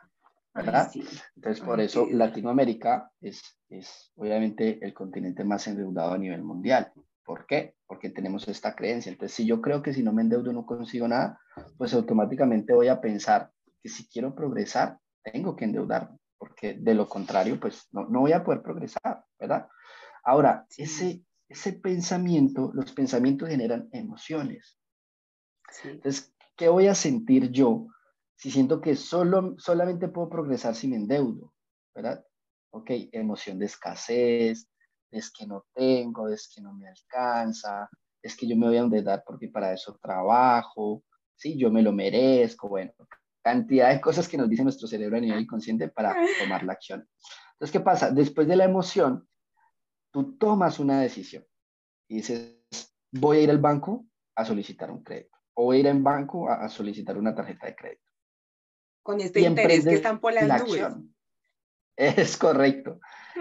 ¿verdad? 0.58 0.92
Entonces, 1.36 1.64
por 1.64 1.80
eso 1.80 2.08
Latinoamérica 2.10 3.12
es, 3.22 3.44
es 3.70 4.12
obviamente 4.16 4.84
el 4.84 4.94
continente 4.94 5.44
más 5.44 5.68
endeudado 5.68 6.14
a 6.14 6.18
nivel 6.18 6.44
mundial. 6.44 6.92
¿Por 7.28 7.46
qué? 7.46 7.76
Porque 7.86 8.10
tenemos 8.10 8.48
esta 8.48 8.74
creencia. 8.74 9.12
Entonces, 9.12 9.36
si 9.36 9.46
yo 9.46 9.62
creo 9.62 9.84
que 9.84 9.94
si 9.94 10.02
no 10.02 10.14
me 10.14 10.22
endeudo 10.22 10.54
no 10.54 10.66
consigo 10.66 11.10
nada, 11.10 11.38
pues 11.78 11.94
automáticamente 11.94 12.74
voy 12.74 12.88
a 12.88 13.02
pensar 13.02 13.52
que 13.84 13.90
si 13.90 14.08
quiero 14.08 14.34
progresar, 14.34 14.98
tengo 15.22 15.54
que 15.54 15.66
endeudarme, 15.66 16.18
porque 16.38 16.76
de 16.80 16.94
lo 16.94 17.10
contrario, 17.10 17.60
pues 17.60 17.90
no, 17.92 18.08
no 18.08 18.22
voy 18.22 18.32
a 18.32 18.46
poder 18.46 18.62
progresar, 18.62 19.26
¿verdad? 19.38 19.68
Ahora, 20.24 20.66
ese, 20.78 21.22
ese 21.50 21.74
pensamiento, 21.74 22.72
los 22.74 22.94
pensamientos 22.94 23.50
generan 23.50 23.90
emociones. 23.92 24.80
Entonces, 25.84 26.34
¿qué 26.56 26.70
voy 26.70 26.88
a 26.88 26.96
sentir 26.96 27.52
yo 27.52 27.88
si 28.38 28.52
siento 28.52 28.80
que 28.80 28.96
solo, 28.96 29.56
solamente 29.58 30.08
puedo 30.08 30.30
progresar 30.30 30.76
si 30.76 30.88
me 30.88 30.96
endeudo? 30.96 31.54
¿Verdad? 31.94 32.26
Ok, 32.72 32.90
emoción 33.12 33.60
de 33.60 33.66
escasez, 33.66 34.70
es 35.18 35.32
que 35.32 35.46
no 35.46 35.66
tengo, 35.74 36.30
es 36.30 36.52
que 36.54 36.62
no 36.62 36.74
me 36.74 36.88
alcanza, 36.88 37.90
es 38.22 38.36
que 38.36 38.48
yo 38.48 38.56
me 38.56 38.68
voy 38.68 38.78
a 38.78 38.82
endeudar 38.82 39.24
porque 39.26 39.48
para 39.48 39.74
eso 39.74 39.98
trabajo, 40.02 41.04
sí, 41.36 41.58
yo 41.58 41.72
me 41.72 41.82
lo 41.82 41.92
merezco, 41.92 42.68
bueno, 42.68 42.92
cantidad 43.44 43.90
de 43.94 44.02
cosas 44.02 44.28
que 44.28 44.38
nos 44.38 44.50
dice 44.50 44.64
nuestro 44.64 44.88
cerebro 44.88 45.18
a 45.18 45.22
nivel 45.22 45.42
inconsciente 45.42 45.88
para 45.90 46.16
tomar 46.40 46.64
la 46.64 46.74
acción. 46.74 47.08
Entonces, 47.54 47.72
¿qué 47.72 47.80
pasa? 47.80 48.12
Después 48.12 48.48
de 48.48 48.56
la 48.56 48.66
emoción, 48.66 49.28
tú 50.12 50.38
tomas 50.38 50.80
una 50.80 51.02
decisión 51.02 51.46
y 52.10 52.18
dices, 52.18 52.94
voy 53.12 53.38
a 53.38 53.42
ir 53.42 53.50
al 53.50 53.60
banco 53.60 54.06
a 54.36 54.46
solicitar 54.46 54.92
un 54.92 55.04
crédito 55.04 55.38
o 55.56 55.66
voy 55.66 55.78
a 55.78 55.80
ir 55.80 55.88
al 55.88 56.02
banco 56.02 56.50
a, 56.50 56.70
solicitar 56.70 57.18
una 57.18 57.34
tarjeta 57.34 57.68
de 57.68 57.76
crédito. 57.76 58.12
Con 59.02 59.22
este 59.22 59.42
interés 59.42 59.86
que 59.86 59.96
están 59.96 60.20
por 60.20 60.34
las 60.34 60.64
nubes. 60.64 60.86
Es 61.98 62.38
correcto, 62.38 63.00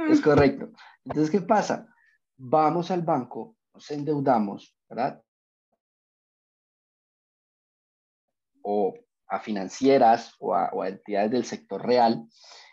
es 0.09 0.21
mm. 0.21 0.23
correcto. 0.23 0.73
Entonces, 1.05 1.31
¿qué 1.31 1.43
pasa? 1.43 1.87
Vamos 2.39 2.91
al 2.91 3.03
banco, 3.03 3.57
nos 3.75 3.91
endeudamos, 3.91 4.75
¿verdad? 4.89 5.23
O 8.63 8.95
a 9.29 9.41
financieras 9.41 10.35
o 10.39 10.55
a, 10.55 10.71
o 10.73 10.83
a 10.83 10.89
entidades 10.89 11.31
del 11.31 11.45
sector 11.45 11.85
real 11.85 12.27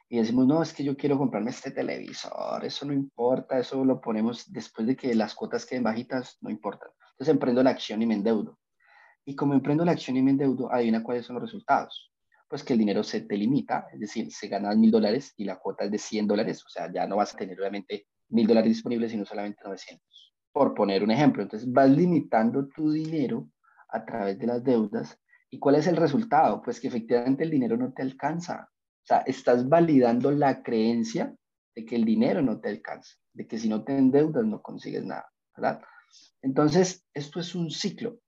y 0.08 0.20
decimos, 0.20 0.48
no, 0.48 0.62
es 0.62 0.74
que 0.74 0.86
yo 0.86 0.96
quiero 0.96 1.18
comprarme 1.18 1.52
este 1.52 1.72
televisor, 1.72 2.64
eso 2.64 2.86
no 2.86 2.94
importa, 2.94 3.60
eso 3.60 3.84
lo 3.84 4.00
ponemos 4.00 4.52
después 4.52 4.88
de 4.88 4.96
que 4.96 5.14
las 5.16 5.36
cuotas 5.36 5.66
queden 5.66 5.84
bajitas, 5.84 6.38
no 6.40 6.50
importa. 6.50 6.86
Entonces 7.12 7.34
emprendo 7.34 7.62
la 7.62 7.72
acción 7.72 8.02
y 8.02 8.06
me 8.06 8.14
endeudo. 8.14 8.58
Y 9.26 9.36
como 9.36 9.54
emprendo 9.54 9.84
la 9.84 9.92
acción 9.92 10.16
y 10.16 10.22
me 10.22 10.32
endeudo, 10.32 10.72
adivina 10.72 11.04
cuáles 11.04 11.26
son 11.26 11.36
los 11.36 11.44
resultados 11.44 12.13
pues 12.54 12.64
que 12.64 12.74
el 12.74 12.78
dinero 12.78 13.02
se 13.04 13.22
te 13.22 13.36
limita, 13.36 13.88
es 13.92 14.00
decir, 14.00 14.32
se 14.32 14.48
ganan 14.48 14.80
mil 14.80 14.92
dólares 14.92 15.34
y 15.38 15.44
la 15.44 15.58
cuota 15.58 15.86
es 15.86 15.92
de 15.92 15.98
100 15.98 16.28
dólares, 16.28 16.64
o 16.64 16.70
sea, 16.70 16.88
ya 16.94 17.08
no 17.08 17.16
vas 17.16 17.34
a 17.34 17.38
tener 17.38 17.60
obviamente 17.60 18.06
mil 18.30 18.46
dólares 18.46 18.70
disponibles, 18.70 19.10
sino 19.10 19.26
solamente 19.26 19.64
900, 19.66 20.36
por 20.52 20.76
poner 20.76 21.04
un 21.04 21.10
ejemplo. 21.10 21.42
Entonces, 21.42 21.68
vas 21.74 21.90
limitando 21.90 22.68
tu 22.68 22.92
dinero 22.92 23.50
a 23.90 24.06
través 24.06 24.38
de 24.38 24.46
las 24.46 24.64
deudas. 24.64 25.18
¿Y 25.50 25.58
cuál 25.58 25.78
es 25.78 25.88
el 25.88 25.98
resultado? 25.98 26.62
Pues 26.62 26.80
que 26.80 26.90
efectivamente 26.90 27.44
el 27.44 27.50
dinero 27.50 27.76
no 27.76 27.92
te 27.92 28.04
alcanza. 28.04 28.70
O 28.70 29.06
sea, 29.08 29.24
estás 29.26 29.68
validando 29.68 30.30
la 30.30 30.62
creencia 30.62 31.34
de 31.76 31.86
que 31.86 31.96
el 31.96 32.06
dinero 32.06 32.44
no 32.44 32.62
te 32.62 32.70
alcanza, 32.70 33.16
de 33.34 33.48
que 33.48 33.58
si 33.58 33.68
no 33.68 33.84
te 33.84 33.98
endeudas 33.98 34.46
no 34.46 34.62
consigues 34.62 35.04
nada, 35.04 35.28
¿verdad? 35.58 35.82
Entonces, 36.44 37.04
esto 37.16 37.40
es 37.40 37.56
un 37.56 37.72
ciclo. 37.72 38.20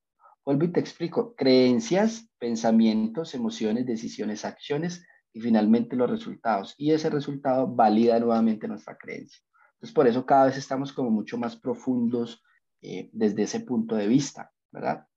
Vuelvo 0.46 0.66
y 0.66 0.72
te 0.72 0.80
explico. 0.80 1.36
Creencias, 1.36 2.30
pensamientos, 2.38 3.34
emociones, 3.34 3.86
decisiones, 3.88 4.46
acciones 4.46 5.06
y 5.34 5.42
finalmente 5.42 5.96
los 5.96 6.10
resultados. 6.10 6.75
Y 6.78 6.92
ese 6.92 7.10
resultado 7.10 7.68
valida 7.68 8.20
nuevamente 8.20 8.68
nuestra 8.68 8.96
creencia. 8.96 9.42
Entonces, 9.74 9.94
por 9.94 10.08
eso 10.08 10.25
cada 10.25 10.46
vez 10.46 10.58
estamos 10.58 10.94
como 10.94 11.10
mucho 11.10 11.38
más 11.38 11.56
profundos 11.56 12.44
eh, 12.82 13.10
desde 13.12 13.44
ese 13.44 13.62
punto 13.62 13.96
de 13.96 14.08
vista, 14.08 14.54
¿verdad? 14.72 15.08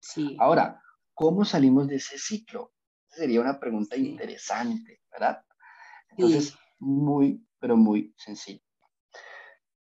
Sí. 0.00 0.36
Ahora, 0.40 0.82
¿cómo 1.14 1.44
salimos 1.44 1.86
de 1.86 1.96
ese 1.96 2.18
ciclo? 2.18 2.72
Sería 3.06 3.40
una 3.40 3.60
pregunta 3.60 3.96
interesante, 3.96 5.02
¿verdad? 5.12 5.44
Entonces, 6.10 6.56
muy, 6.80 7.46
pero 7.60 7.76
muy 7.76 8.12
sencillo. 8.18 8.62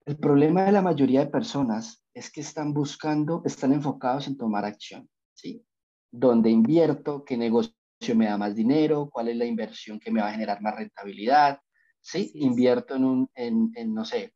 El 0.07 0.17
problema 0.17 0.63
de 0.63 0.73
la 0.73 0.83
mayoría 0.83 1.21
de 1.21 1.31
personas 1.31 2.04
es 2.15 2.31
que 2.31 2.41
están 2.41 2.73
buscando, 2.73 3.43
están 3.45 3.73
enfocados 3.73 4.29
en 4.29 4.37
tomar 4.37 4.65
acción, 4.65 5.11
¿sí? 5.35 5.67
¿Dónde 6.11 6.49
invierto? 6.49 7.25
¿Qué 7.25 7.37
negocio 7.37 7.75
me 8.15 8.27
da 8.27 8.39
más 8.39 8.55
dinero? 8.55 9.11
¿Cuál 9.13 9.29
es 9.29 9.37
la 9.37 9.45
inversión 9.45 9.99
que 9.99 10.13
me 10.13 10.21
va 10.21 10.29
a 10.29 10.33
generar 10.33 10.63
más 10.63 10.77
rentabilidad? 10.77 11.59
¿Sí? 12.01 12.31
Invierto 12.37 12.95
en 12.95 13.05
un, 13.05 13.31
en, 13.35 13.73
en, 13.75 13.93
no 13.93 14.05
sé, 14.05 14.33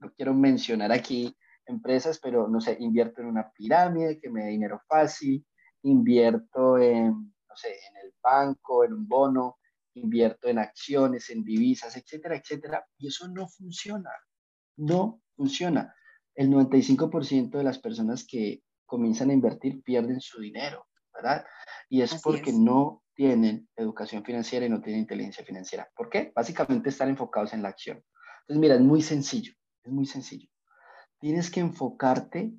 no 0.00 0.12
quiero 0.12 0.34
mencionar 0.34 0.90
aquí 0.90 1.36
empresas, 1.66 2.18
pero 2.18 2.48
no 2.48 2.60
sé, 2.60 2.76
invierto 2.80 3.20
en 3.20 3.28
una 3.28 3.52
pirámide 3.52 4.18
que 4.18 4.28
me 4.28 4.44
dé 4.44 4.50
dinero 4.50 4.80
fácil, 4.88 5.46
invierto 5.82 6.76
en, 6.78 7.10
no 7.48 7.56
sé, 7.56 7.68
en 7.68 7.96
el 8.04 8.14
banco, 8.20 8.82
en 8.82 8.94
un 8.94 9.06
bono, 9.06 9.58
invierto 9.94 10.48
en 10.48 10.58
acciones, 10.58 11.30
en 11.30 11.44
divisas, 11.44 11.96
etcétera, 11.96 12.36
etcétera, 12.36 12.84
y 12.98 13.08
eso 13.08 13.28
no 13.28 13.46
funciona, 13.46 14.10
no 14.76 15.20
funciona 15.36 15.94
el 16.34 16.50
95% 16.50 17.50
de 17.50 17.64
las 17.64 17.78
personas 17.78 18.26
que 18.26 18.62
comienzan 18.86 19.30
a 19.30 19.34
invertir 19.34 19.82
pierden 19.82 20.20
su 20.20 20.40
dinero, 20.40 20.86
¿verdad? 21.14 21.44
Y 21.88 22.02
es 22.02 22.20
porque 22.22 22.52
no 22.52 23.02
tienen 23.14 23.68
educación 23.76 24.24
financiera 24.24 24.66
y 24.66 24.70
no 24.70 24.80
tienen 24.80 25.02
inteligencia 25.02 25.44
financiera. 25.44 25.88
¿Por 25.94 26.08
qué? 26.08 26.32
Básicamente 26.34 26.88
están 26.88 27.10
enfocados 27.10 27.52
en 27.52 27.62
la 27.62 27.68
acción. 27.68 28.02
Entonces, 28.42 28.60
mira, 28.60 28.74
es 28.74 28.80
muy 28.80 29.02
sencillo, 29.02 29.52
es 29.84 29.92
muy 29.92 30.06
sencillo. 30.06 30.48
Tienes 31.20 31.50
que 31.50 31.60
enfocarte 31.60 32.52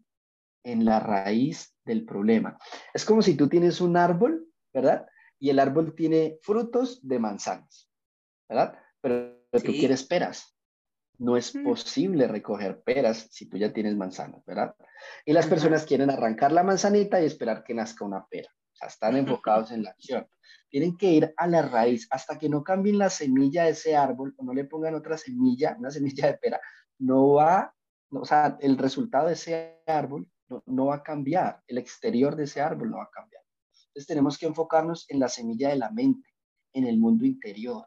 en 0.64 0.86
la 0.86 1.00
raíz 1.00 1.76
del 1.84 2.06
problema. 2.06 2.58
Es 2.94 3.04
como 3.06 3.22
si 3.22 3.36
tú 3.36 3.50
tienes 3.50 3.82
un 3.82 3.98
árbol, 3.98 4.48
¿verdad? 4.74 5.06
Y 5.40 5.50
el 5.50 5.60
árbol 5.60 5.94
tiene 5.96 6.38
frutos 6.42 7.06
de 7.06 7.20
manzanas, 7.20 7.90
¿verdad? 8.48 8.78
Pero 9.02 9.42
tú 9.52 9.72
quieres 9.72 10.04
peras 10.04 10.53
no 11.24 11.38
es 11.38 11.56
mm. 11.56 11.64
posible 11.64 12.28
recoger 12.28 12.82
peras 12.84 13.30
si 13.32 13.48
tú 13.48 13.58
ya 13.58 13.72
tienes 13.72 13.96
manzanas, 13.96 14.44
¿verdad? 14.46 14.76
Y 15.26 15.32
las 15.32 15.48
personas 15.48 15.86
quieren 15.86 16.10
arrancar 16.10 16.52
la 16.52 16.64
manzanita 16.64 17.22
y 17.22 17.26
esperar 17.26 17.64
que 17.64 17.74
nazca 17.74 18.04
una 18.04 18.28
pera. 18.28 18.50
O 18.52 18.76
sea, 18.76 18.90
están 18.90 19.16
enfocados 19.16 19.72
en 19.72 19.84
la 19.84 19.92
acción. 19.92 20.28
Tienen 20.70 20.98
que 20.98 21.12
ir 21.12 21.34
a 21.38 21.48
la 21.48 21.62
raíz 21.62 22.08
hasta 22.12 22.38
que 22.38 22.50
no 22.50 22.64
cambien 22.64 22.98
la 22.98 23.10
semilla 23.10 23.64
de 23.64 23.72
ese 23.72 23.96
árbol 23.96 24.34
o 24.38 24.44
no 24.44 24.54
le 24.54 24.66
pongan 24.66 24.96
otra 24.96 25.18
semilla, 25.18 25.78
una 25.80 25.92
semilla 25.92 26.28
de 26.28 26.38
pera. 26.40 26.60
No 27.00 27.34
va, 27.34 27.74
o 28.12 28.26
sea, 28.26 28.58
el 28.60 28.78
resultado 28.78 29.28
de 29.28 29.34
ese 29.34 29.82
árbol 29.88 30.28
no, 30.50 30.62
no 30.66 30.88
va 30.88 30.96
a 30.96 31.04
cambiar. 31.04 31.62
El 31.68 31.78
exterior 31.78 32.36
de 32.36 32.44
ese 32.44 32.60
árbol 32.60 32.92
no 32.92 32.98
va 32.98 33.04
a 33.04 33.12
cambiar. 33.12 33.44
Entonces 33.88 34.08
tenemos 34.08 34.38
que 34.38 34.48
enfocarnos 34.48 35.06
en 35.10 35.20
la 35.20 35.30
semilla 35.30 35.70
de 35.70 35.78
la 35.78 35.90
mente, 35.90 36.28
en 36.74 36.86
el 36.86 36.98
mundo 36.98 37.26
interior 37.26 37.86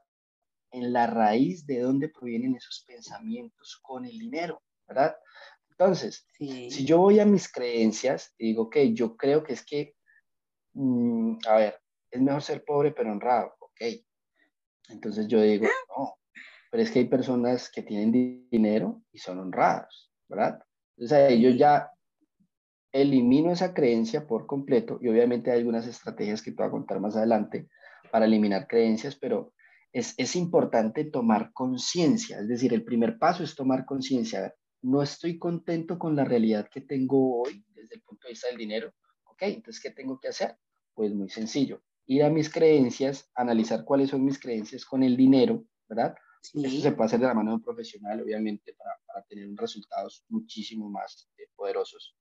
en 0.71 0.93
la 0.93 1.07
raíz 1.07 1.67
de 1.67 1.81
dónde 1.81 2.09
provienen 2.09 2.57
esos 2.57 2.85
pensamientos 2.87 3.79
con 3.83 4.05
el 4.05 4.19
dinero, 4.19 4.63
¿verdad? 4.87 5.17
Entonces, 5.71 6.27
si 6.39 6.85
yo 6.87 6.99
voy 6.99 7.21
a 7.21 7.27
mis 7.27 7.53
creencias 7.53 8.35
y 8.39 8.49
digo, 8.49 8.65
ok, 8.65 8.77
yo 8.95 9.17
creo 9.17 9.43
que 9.43 9.53
es 9.53 9.65
que, 9.65 9.95
mm, 10.73 11.39
a 11.47 11.57
ver, 11.57 11.81
es 12.11 12.21
mejor 12.21 12.43
ser 12.43 12.65
pobre 12.65 12.93
pero 12.93 13.13
honrado, 13.13 13.55
ok. 13.61 13.83
Entonces 14.89 15.29
yo 15.29 15.41
digo, 15.43 15.67
no, 15.97 16.15
pero 16.71 16.83
es 16.83 16.91
que 16.91 17.01
hay 17.01 17.05
personas 17.07 17.71
que 17.71 17.83
tienen 17.83 18.49
dinero 18.51 19.03
y 19.13 19.19
son 19.19 19.39
honrados, 19.39 20.13
¿verdad? 20.29 20.63
Entonces 20.97 21.19
ahí 21.19 21.43
yo 21.43 21.51
ya 21.51 21.91
elimino 22.93 23.53
esa 23.53 23.75
creencia 23.75 24.27
por 24.27 24.47
completo 24.47 24.99
y 25.03 25.09
obviamente 25.09 25.51
hay 25.51 25.59
algunas 25.59 25.87
estrategias 25.87 26.41
que 26.41 26.53
te 26.53 26.57
voy 26.57 26.69
a 26.69 26.71
contar 26.71 27.01
más 27.01 27.17
adelante 27.17 27.69
para 28.11 28.25
eliminar 28.25 28.67
creencias, 28.67 29.17
pero 29.17 29.53
es, 29.97 30.37
importante 30.37 31.05
tomar 31.05 31.53
conciencia, 31.55 32.41
es 32.41 32.49
decir, 32.49 32.75
el 32.75 32.85
primer 32.85 33.19
paso 33.19 33.43
es 33.43 33.55
tomar 33.55 33.87
conciencia. 33.87 34.55
No 34.83 35.03
estoy 35.03 35.39
contento 35.39 35.99
con 35.99 36.15
la 36.15 36.25
realidad 36.25 36.69
que 36.71 36.83
tengo 36.83 37.41
hoy 37.41 37.65
desde 37.75 37.95
el 37.95 38.03
punto 38.03 38.27
de 38.27 38.33
vista 38.33 38.49
del 38.49 38.59
dinero. 38.59 38.93
Ok, 39.25 39.43
entonces, 39.43 39.83
¿qué 39.83 39.91
tengo 39.91 40.21
que 40.21 40.29
hacer? 40.29 40.59
Pues 40.93 41.15
muy 41.15 41.31
sencillo, 41.31 41.83
ir 42.07 42.25
a 42.25 42.31
mis 42.31 42.51
creencias, 42.51 43.31
analizar 43.35 43.85
cuáles 43.85 44.11
son 44.11 44.23
mis 44.23 44.39
creencias 44.39 44.85
con 44.85 45.03
el 45.03 45.17
dinero, 45.17 45.65
¿verdad? 45.89 46.15
Eso 46.43 46.81
se 46.81 46.93
puede 46.93 47.07
hacer 47.07 47.21
de 47.21 47.27
la 47.27 47.35
mano 47.35 47.51
de 47.51 47.57
un 47.57 47.63
profesional, 47.63 48.21
obviamente, 48.21 48.75
para, 48.75 48.93
para 49.07 49.23
tener 49.25 49.49
resultados 49.57 50.25
muchísimo 50.29 50.91
más 50.91 51.29
eh, 51.39 51.49
poderosos. 51.57 52.15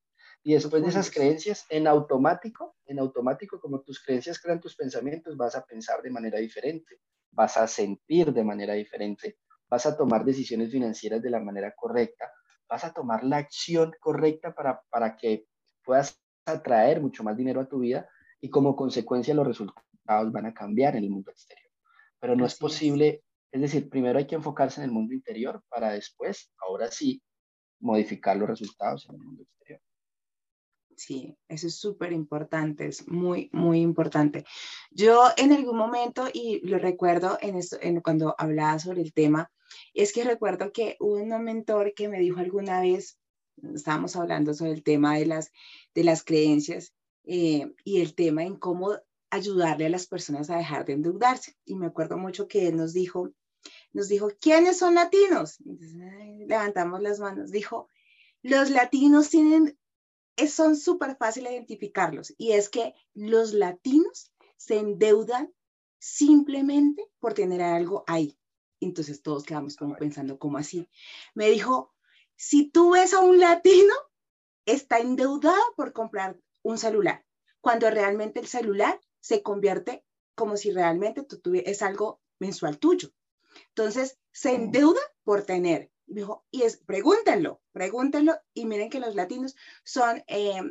Y 0.44 0.54
después 0.54 0.82
de 0.82 0.90
esas 0.90 1.12
creencias, 1.12 1.66
en 1.70 1.88
automático, 1.88 2.76
en 2.86 3.00
automático, 3.00 3.60
como 3.60 3.82
tus 3.82 4.02
creencias 4.02 4.40
crean 4.40 4.62
tus 4.62 4.76
pensamientos, 4.76 5.36
vas 5.36 5.56
a 5.56 5.66
pensar 5.66 6.02
de 6.02 6.12
manera 6.12 6.40
diferente, 6.40 7.00
vas 7.36 7.58
a 7.58 7.68
sentir 7.68 8.34
de 8.34 8.44
manera 8.44 8.74
diferente, 8.74 9.38
vas 9.68 9.86
a 9.86 9.96
tomar 9.96 10.24
decisiones 10.24 10.72
financieras 10.72 11.22
de 11.22 11.30
la 11.30 11.40
manera 11.40 11.74
correcta, 11.76 12.32
vas 12.68 12.84
a 12.84 12.94
tomar 12.94 13.24
la 13.24 13.38
acción 13.38 13.92
correcta 14.00 14.56
para, 14.56 14.82
para 14.90 15.16
que 15.16 15.46
puedas 15.84 16.20
atraer 16.46 17.02
mucho 17.02 17.24
más 17.24 17.36
dinero 17.36 17.62
a 17.62 17.68
tu 17.68 17.80
vida 17.80 18.10
y 18.42 18.50
como 18.50 18.76
consecuencia 18.76 19.34
los 19.34 19.46
resultados 19.46 20.32
van 20.32 20.46
a 20.46 20.54
cambiar 20.54 20.96
en 20.96 21.04
el 21.04 21.10
mundo 21.10 21.32
exterior. 21.32 21.72
Pero 22.20 22.36
no 22.36 22.46
es 22.46 22.56
posible, 22.56 23.24
es 23.52 23.62
decir, 23.62 23.90
primero 23.90 24.18
hay 24.18 24.28
que 24.28 24.36
enfocarse 24.36 24.80
en 24.80 24.86
el 24.86 24.92
mundo 24.92 25.14
interior 25.14 25.62
para 25.70 25.92
después, 25.92 26.54
ahora 26.60 26.90
sí, 26.90 27.22
modificar 27.80 28.38
los 28.38 28.50
resultados 28.50 29.08
en 29.10 29.16
el 29.16 29.22
mundo 29.22 29.44
exterior. 29.44 29.82
Sí, 30.96 31.38
eso 31.50 31.68
es 31.68 31.76
súper 31.76 32.14
importante, 32.14 32.88
es 32.88 33.08
muy, 33.08 33.50
muy 33.52 33.82
importante. 33.82 34.46
Yo 34.92 35.28
en 35.36 35.52
algún 35.52 35.78
momento, 35.78 36.28
y 36.32 36.66
lo 36.66 36.78
recuerdo 36.78 37.38
en 37.42 37.56
esto, 37.56 37.78
en, 37.82 38.00
cuando 38.02 38.34
hablaba 38.38 38.80
sobre 38.80 39.02
el 39.02 39.14
tema, 39.14 39.52
es 39.94 40.14
que 40.14 40.24
recuerdo 40.24 40.72
que 40.72 40.96
hubo 41.00 41.16
un 41.16 41.44
mentor 41.44 41.94
que 41.94 42.08
me 42.08 42.20
dijo 42.20 42.40
alguna 42.40 42.80
vez, 42.80 43.20
estábamos 43.74 44.16
hablando 44.16 44.54
sobre 44.54 44.72
el 44.72 44.84
tema 44.84 45.18
de 45.18 45.26
las, 45.26 45.52
de 45.94 46.04
las 46.04 46.24
creencias 46.24 46.94
eh, 47.26 47.74
y 47.84 48.02
el 48.02 48.16
tema 48.16 48.44
en 48.44 48.56
cómo 48.56 48.96
ayudarle 49.30 49.88
a 49.88 49.90
las 49.90 50.08
personas 50.08 50.50
a 50.50 50.58
dejar 50.58 50.86
de 50.86 50.94
endeudarse. 50.94 51.58
Y 51.66 51.76
me 51.76 51.88
acuerdo 51.88 52.18
mucho 52.18 52.48
que 52.48 52.68
él 52.68 52.78
nos 52.78 52.94
dijo, 52.94 53.32
nos 53.92 54.08
dijo, 54.08 54.30
¿quiénes 54.40 54.78
son 54.78 54.96
latinos? 54.96 55.58
levantamos 56.48 57.02
las 57.02 57.20
manos. 57.20 57.52
Dijo, 57.52 57.90
los 58.42 58.70
latinos 58.70 59.30
tienen, 59.30 59.78
son 60.48 60.76
súper 60.76 61.16
fácil 61.18 61.48
identificarlos. 61.48 62.34
Y 62.38 62.54
es 62.54 62.70
que 62.70 62.94
los 63.14 63.54
latinos 63.54 64.32
se 64.58 64.78
endeudan 64.78 65.54
simplemente 66.00 67.10
por 67.20 67.34
tener 67.34 67.62
algo 67.62 68.04
ahí. 68.08 68.38
Entonces 68.80 69.22
todos 69.22 69.44
quedamos 69.44 69.76
como 69.76 69.96
pensando, 69.96 70.38
¿cómo 70.38 70.58
así? 70.58 70.90
Me 71.34 71.50
dijo, 71.50 71.94
si 72.36 72.70
tú 72.70 72.92
ves 72.92 73.14
a 73.14 73.20
un 73.20 73.40
latino, 73.40 73.94
está 74.66 75.00
endeudado 75.00 75.62
por 75.76 75.94
comprar 75.94 76.40
un 76.64 76.78
celular, 76.78 77.26
cuando 77.62 77.90
realmente 77.90 78.40
el 78.40 78.48
celular 78.48 79.00
se 79.20 79.42
convierte 79.42 80.04
como 80.36 80.58
si 80.58 80.72
realmente 80.72 81.24
tú 81.24 81.54
es 81.56 81.82
algo 81.82 82.22
mensual 82.40 82.78
tuyo. 82.78 83.10
Entonces, 83.70 84.20
se 84.32 84.54
endeuda 84.54 85.00
por 85.24 85.44
tener. 85.44 85.92
Dijo, 86.08 86.46
y 86.52 86.64
es, 86.64 86.78
pregúntenlo, 86.78 87.62
pregúntenlo, 87.72 88.36
y 88.54 88.66
miren 88.66 88.90
que 88.90 89.00
los 89.00 89.16
latinos 89.16 89.56
son, 89.84 90.24
eh, 90.28 90.62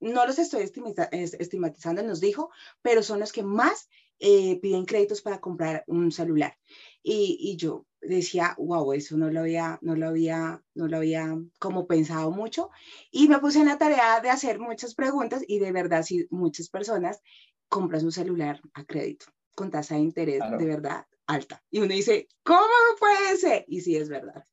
no 0.00 0.26
los 0.26 0.38
estoy 0.38 0.62
estigmatizando, 0.62 2.02
nos 2.02 2.20
dijo, 2.20 2.50
pero 2.82 3.02
son 3.02 3.20
los 3.20 3.32
que 3.32 3.42
más 3.42 3.88
eh, 4.18 4.60
piden 4.60 4.84
créditos 4.84 5.22
para 5.22 5.40
comprar 5.40 5.84
un 5.86 6.12
celular. 6.12 6.56
Y, 7.02 7.36
y, 7.40 7.56
yo 7.56 7.86
decía, 8.00 8.54
wow, 8.58 8.92
eso 8.92 9.16
no 9.16 9.30
lo 9.30 9.40
había, 9.40 9.78
no 9.82 9.96
lo 9.96 10.06
había, 10.08 10.62
no 10.74 10.88
lo 10.88 10.98
había 10.98 11.36
como 11.58 11.86
pensado 11.86 12.30
mucho. 12.30 12.70
Y 13.10 13.28
me 13.28 13.38
puse 13.38 13.60
en 13.60 13.66
la 13.66 13.78
tarea 13.78 14.20
de 14.20 14.30
hacer 14.30 14.58
muchas 14.58 14.94
preguntas 14.94 15.42
y 15.46 15.58
de 15.58 15.72
verdad, 15.72 16.02
sí, 16.02 16.26
muchas 16.30 16.68
personas 16.68 17.20
compran 17.68 18.00
su 18.00 18.10
celular 18.10 18.60
a 18.74 18.84
crédito 18.84 19.26
con 19.54 19.70
tasa 19.70 19.94
de 19.94 20.00
interés 20.02 20.42
de 20.58 20.64
verdad 20.64 21.06
alta. 21.26 21.62
Y 21.70 21.80
uno 21.80 21.94
dice, 21.94 22.28
¿cómo 22.42 22.60
puede 22.98 23.36
ser? 23.36 23.64
Y 23.68 23.80
sí 23.80 23.96
es 23.96 24.08
verdad. 24.08 24.44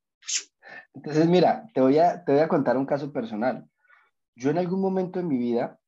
Entonces, 0.94 1.26
mira, 1.26 1.66
te 1.74 1.80
voy, 1.80 1.98
a, 1.98 2.24
te 2.24 2.32
voy 2.32 2.40
a 2.40 2.48
contar 2.48 2.76
un 2.76 2.86
caso 2.86 3.12
personal. 3.12 3.68
Yo 4.36 4.50
en 4.50 4.58
algún 4.58 4.80
momento 4.80 5.20
en 5.20 5.28
mi 5.28 5.38
vida, 5.38 5.78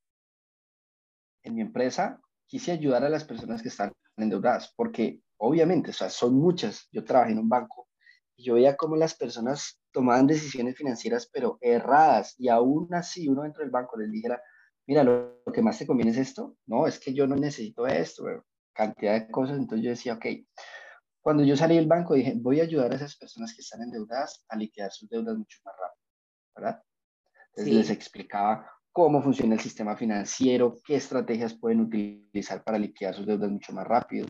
en 1.43 1.55
mi 1.55 1.63
empresa, 1.63 2.21
quise 2.47 2.73
ayudar 2.73 3.05
a 3.05 3.09
las 3.09 3.25
personas 3.25 3.63
que 3.63 3.69
están 3.69 3.93
endeudadas, 4.17 4.73
porque 4.77 5.21
obviamente, 5.39 5.91
o 5.91 5.93
sea, 5.95 6.11
son 6.11 6.35
muchas. 6.35 6.89
Yo 6.93 7.05
trabajé 7.05 7.33
en 7.33 7.39
un 7.39 7.49
banco 7.49 7.89
y 8.37 8.45
yo 8.45 8.55
veía 8.55 8.77
cómo 8.77 8.97
las 8.97 9.15
personas 9.15 9.81
tomaban 9.93 10.27
decisiones 10.27 10.77
financieras, 10.77 11.29
pero 11.33 11.59
erradas, 11.61 12.35
y 12.39 12.49
aún 12.49 12.93
así 12.93 13.29
uno 13.29 13.43
dentro 13.43 13.63
del 13.63 13.71
banco 13.71 13.97
les 13.99 14.11
dijera, 14.11 14.43
mira, 14.87 15.05
lo, 15.05 15.43
que 15.53 15.63
más 15.63 15.79
te 15.79 15.87
conviene 15.87 16.11
es 16.11 16.19
esto, 16.19 16.57
no, 16.67 16.87
es 16.87 16.99
que 16.99 17.15
yo 17.15 17.27
no 17.27 17.37
necesito 17.37 17.87
esto, 17.87 18.25
cantidad 18.73 19.15
de 19.15 19.31
cosas, 19.31 19.59
entonces 19.59 19.85
yo 19.85 19.91
decía, 19.91 20.15
ok, 20.15 20.27
cuando 21.25 21.43
yo 21.43 21.57
salí 21.57 21.77
del 21.77 21.87
banco 21.87 22.13
dije, 22.13 22.35
voy 22.37 22.61
a 22.61 22.65
ayudar 22.65 22.93
a 22.93 22.97
esas 22.97 23.17
personas 23.17 23.55
que 23.55 23.63
están 23.63 23.81
endeudadas 23.81 24.45
a 24.47 24.57
liquidar 24.59 24.93
sus 24.93 25.09
deudas 25.09 25.35
mucho 25.39 25.59
más 25.65 25.75
rápido, 25.75 26.07
¿verdad? 26.55 26.83
Entonces 27.49 27.75
les 27.75 27.91
explicaba 27.91 28.71
cómo 28.93 29.23
funciona 29.23 29.55
el 29.55 29.61
sistema 29.61 29.97
financiero, 29.97 30.77
qué 30.85 30.97
estrategias 30.97 31.55
pueden 31.55 31.81
utilizar 31.81 32.63
para 32.63 32.79
liquidar 32.79 33.15
sus 33.15 33.25
deudas 33.25 33.51
mucho 33.51 33.73
más 33.73 33.87
rápido. 33.87 34.27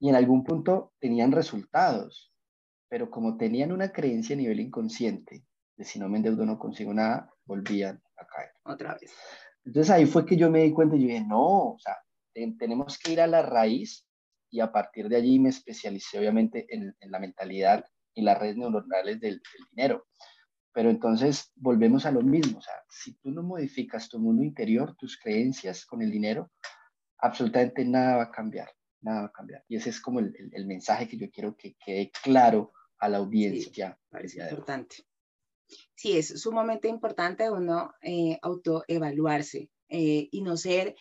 Y 0.00 0.08
en 0.08 0.16
algún 0.16 0.42
punto 0.42 0.92
tenían 0.98 1.30
resultados, 1.30 2.34
pero 2.88 3.12
como 3.12 3.36
tenían 3.36 3.70
una 3.70 3.92
creencia 3.92 4.34
a 4.34 4.38
nivel 4.38 4.58
inconsciente 4.58 5.44
de 5.76 5.84
si 5.84 6.00
no 6.00 6.08
me 6.08 6.16
endeudo 6.16 6.44
no 6.44 6.58
consigo 6.58 6.92
nada, 6.92 7.30
volvían 7.44 8.02
a 8.16 8.26
caer. 8.26 8.50
Otra 8.64 8.98
vez. 9.00 9.12
Entonces 9.64 9.88
ahí 9.88 10.04
fue 10.04 10.26
que 10.26 10.36
yo 10.36 10.50
me 10.50 10.64
di 10.64 10.72
cuenta 10.72 10.96
y 10.96 11.02
yo 11.02 11.06
dije, 11.06 11.24
no, 11.24 11.74
o 11.74 11.78
sea, 11.78 11.96
tenemos 12.58 12.98
que 12.98 13.12
ir 13.12 13.20
a 13.20 13.28
la 13.28 13.42
raíz 13.42 14.04
y 14.54 14.60
a 14.60 14.70
partir 14.70 15.08
de 15.08 15.16
allí 15.16 15.40
me 15.40 15.48
especialicé 15.48 16.16
obviamente 16.16 16.64
en, 16.68 16.94
la 17.00 17.18
mentalidad 17.18 17.84
y 18.14 18.22
las 18.22 18.38
redes 18.38 18.56
neuronales 18.56 19.18
del, 19.18 19.42
dinero. 19.72 20.06
Pero 20.72 20.90
entonces 20.90 21.50
volvemos 21.56 22.06
a 22.06 22.12
lo 22.12 22.22
mismo, 22.22 22.58
o 22.58 22.62
sea, 22.62 22.74
si 22.88 23.14
tú 23.14 23.32
no 23.32 23.42
modificas 23.42 24.08
tu 24.08 24.20
mundo 24.20 24.44
interior, 24.44 24.94
tus 24.96 25.18
creencias 25.18 25.84
con 25.84 26.02
el 26.02 26.10
dinero, 26.12 26.52
absolutamente 27.18 27.84
nada 27.84 28.18
va 28.18 28.22
a 28.24 28.30
cambiar, 28.30 28.70
nada 29.00 29.22
va 29.22 29.26
a 29.26 29.32
cambiar. 29.32 29.64
Y 29.66 29.74
ese 29.74 29.90
es 29.90 30.00
como 30.00 30.20
el, 30.20 30.32
el, 30.52 30.66
mensaje 30.66 31.08
que 31.08 31.16
yo 31.16 31.28
quiero 31.32 31.56
que 31.56 31.74
quede 31.84 32.12
claro 32.22 32.72
a 32.98 33.08
la 33.08 33.18
audiencia. 33.18 33.98
Sí, 34.24 34.38
importante. 34.40 34.96
Sí, 35.96 36.16
es 36.16 36.40
sumamente 36.40 36.86
importante 36.86 37.50
uno 37.50 37.92
eh, 38.02 38.38
autoevaluarse 38.40 39.70
eh, 39.88 40.28
y 40.30 40.42
no 40.42 40.56
ser 40.56 40.94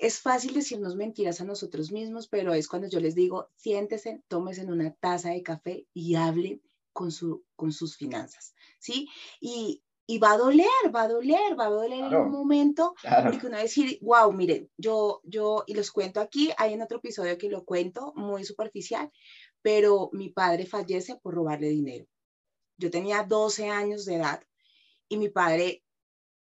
es 0.00 0.20
fácil 0.20 0.54
decirnos 0.54 0.94
mentiras 0.94 1.40
a 1.40 1.44
nosotros 1.44 1.90
mismos, 1.90 2.28
pero 2.28 2.54
es 2.54 2.68
cuando 2.68 2.88
yo 2.88 3.00
les 3.00 3.14
digo, 3.14 3.50
siéntese, 3.56 4.22
tómese 4.28 4.64
una 4.64 4.94
taza 4.94 5.30
de 5.30 5.42
café 5.42 5.86
y 5.92 6.14
hable 6.14 6.60
con, 6.92 7.10
su, 7.10 7.44
con 7.56 7.72
sus 7.72 7.96
finanzas, 7.96 8.54
¿sí? 8.78 9.08
Y, 9.40 9.82
y 10.06 10.18
va 10.18 10.32
a 10.32 10.38
doler, 10.38 10.66
va 10.94 11.02
a 11.02 11.08
doler, 11.08 11.58
va 11.58 11.66
a 11.66 11.70
doler 11.70 12.04
en 12.04 12.14
un 12.14 12.30
momento, 12.30 12.94
porque 13.24 13.46
uno 13.46 13.56
va 13.56 13.58
a 13.58 13.62
decir, 13.62 13.98
wow, 14.00 14.32
miren, 14.32 14.70
yo, 14.76 15.20
yo, 15.24 15.64
y 15.66 15.74
los 15.74 15.90
cuento 15.90 16.20
aquí, 16.20 16.50
hay 16.56 16.74
en 16.74 16.82
otro 16.82 16.98
episodio 16.98 17.36
que 17.36 17.50
lo 17.50 17.64
cuento, 17.64 18.12
muy 18.14 18.44
superficial, 18.44 19.10
pero 19.62 20.10
mi 20.12 20.30
padre 20.30 20.64
fallece 20.64 21.16
por 21.16 21.34
robarle 21.34 21.68
dinero. 21.68 22.06
Yo 22.76 22.90
tenía 22.90 23.24
12 23.24 23.68
años 23.68 24.04
de 24.04 24.14
edad 24.14 24.42
y 25.08 25.18
mi 25.18 25.28
padre 25.28 25.82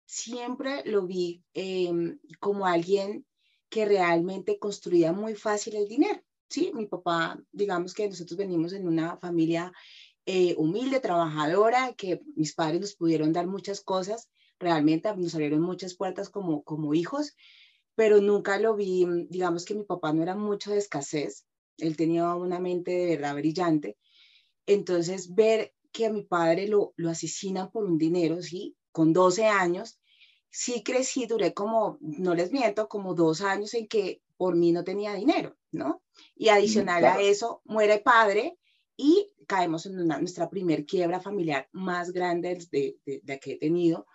siempre 0.06 0.82
lo 0.86 1.06
vi 1.06 1.44
em, 1.52 2.18
como 2.40 2.66
alguien 2.66 3.26
que 3.68 3.84
realmente 3.84 4.58
construía 4.58 5.12
muy 5.12 5.34
fácil 5.34 5.76
el 5.76 5.88
dinero. 5.88 6.20
Sí, 6.48 6.72
mi 6.74 6.86
papá, 6.86 7.38
digamos 7.52 7.94
que 7.94 8.08
nosotros 8.08 8.38
venimos 8.38 8.72
en 8.72 8.86
una 8.86 9.16
familia 9.16 9.72
eh, 10.26 10.54
humilde, 10.56 11.00
trabajadora, 11.00 11.94
que 11.94 12.20
mis 12.36 12.54
padres 12.54 12.80
nos 12.80 12.94
pudieron 12.94 13.32
dar 13.32 13.46
muchas 13.46 13.80
cosas, 13.80 14.30
realmente 14.58 15.14
nos 15.16 15.34
abrieron 15.34 15.60
muchas 15.60 15.94
puertas 15.94 16.30
como, 16.30 16.62
como 16.62 16.94
hijos, 16.94 17.34
pero 17.94 18.20
nunca 18.20 18.58
lo 18.58 18.74
vi, 18.74 19.06
digamos 19.28 19.64
que 19.64 19.74
mi 19.74 19.84
papá 19.84 20.12
no 20.12 20.22
era 20.22 20.34
mucho 20.34 20.70
de 20.70 20.78
escasez, 20.78 21.44
él 21.78 21.96
tenía 21.96 22.34
una 22.34 22.58
mente 22.58 22.92
de 22.92 23.16
verdad 23.16 23.34
brillante, 23.34 23.98
entonces 24.66 25.34
ver 25.34 25.74
que 25.92 26.06
a 26.06 26.12
mi 26.12 26.22
padre 26.22 26.68
lo, 26.68 26.94
lo 26.96 27.10
asesinan 27.10 27.70
por 27.70 27.84
un 27.84 27.98
dinero, 27.98 28.40
¿sí? 28.42 28.76
Con 28.92 29.12
12 29.12 29.46
años, 29.46 30.00
sí 30.54 30.84
crecí, 30.84 31.26
duré 31.26 31.52
como, 31.52 31.98
no 32.00 32.32
les 32.32 32.52
miento, 32.52 32.88
como 32.88 33.12
dos 33.14 33.40
años 33.40 33.74
en 33.74 33.88
que 33.88 34.22
por 34.36 34.54
mí 34.54 34.70
no 34.70 34.84
tenía 34.84 35.12
dinero, 35.14 35.56
¿no? 35.72 36.00
Y 36.36 36.48
adicional 36.48 37.04
a 37.04 37.20
eso, 37.20 37.60
muere 37.64 37.98
padre 37.98 38.56
y 38.96 39.32
caemos 39.48 39.86
en 39.86 40.06
nuestra 40.06 40.48
primer 40.48 40.86
quiebra 40.86 41.18
familiar 41.18 41.68
más 41.72 42.12
grande 42.12 42.56
de, 42.70 42.96
de, 43.04 43.20
de 43.24 43.40
que 43.40 43.52
he 43.54 43.58
tenido. 43.58 44.06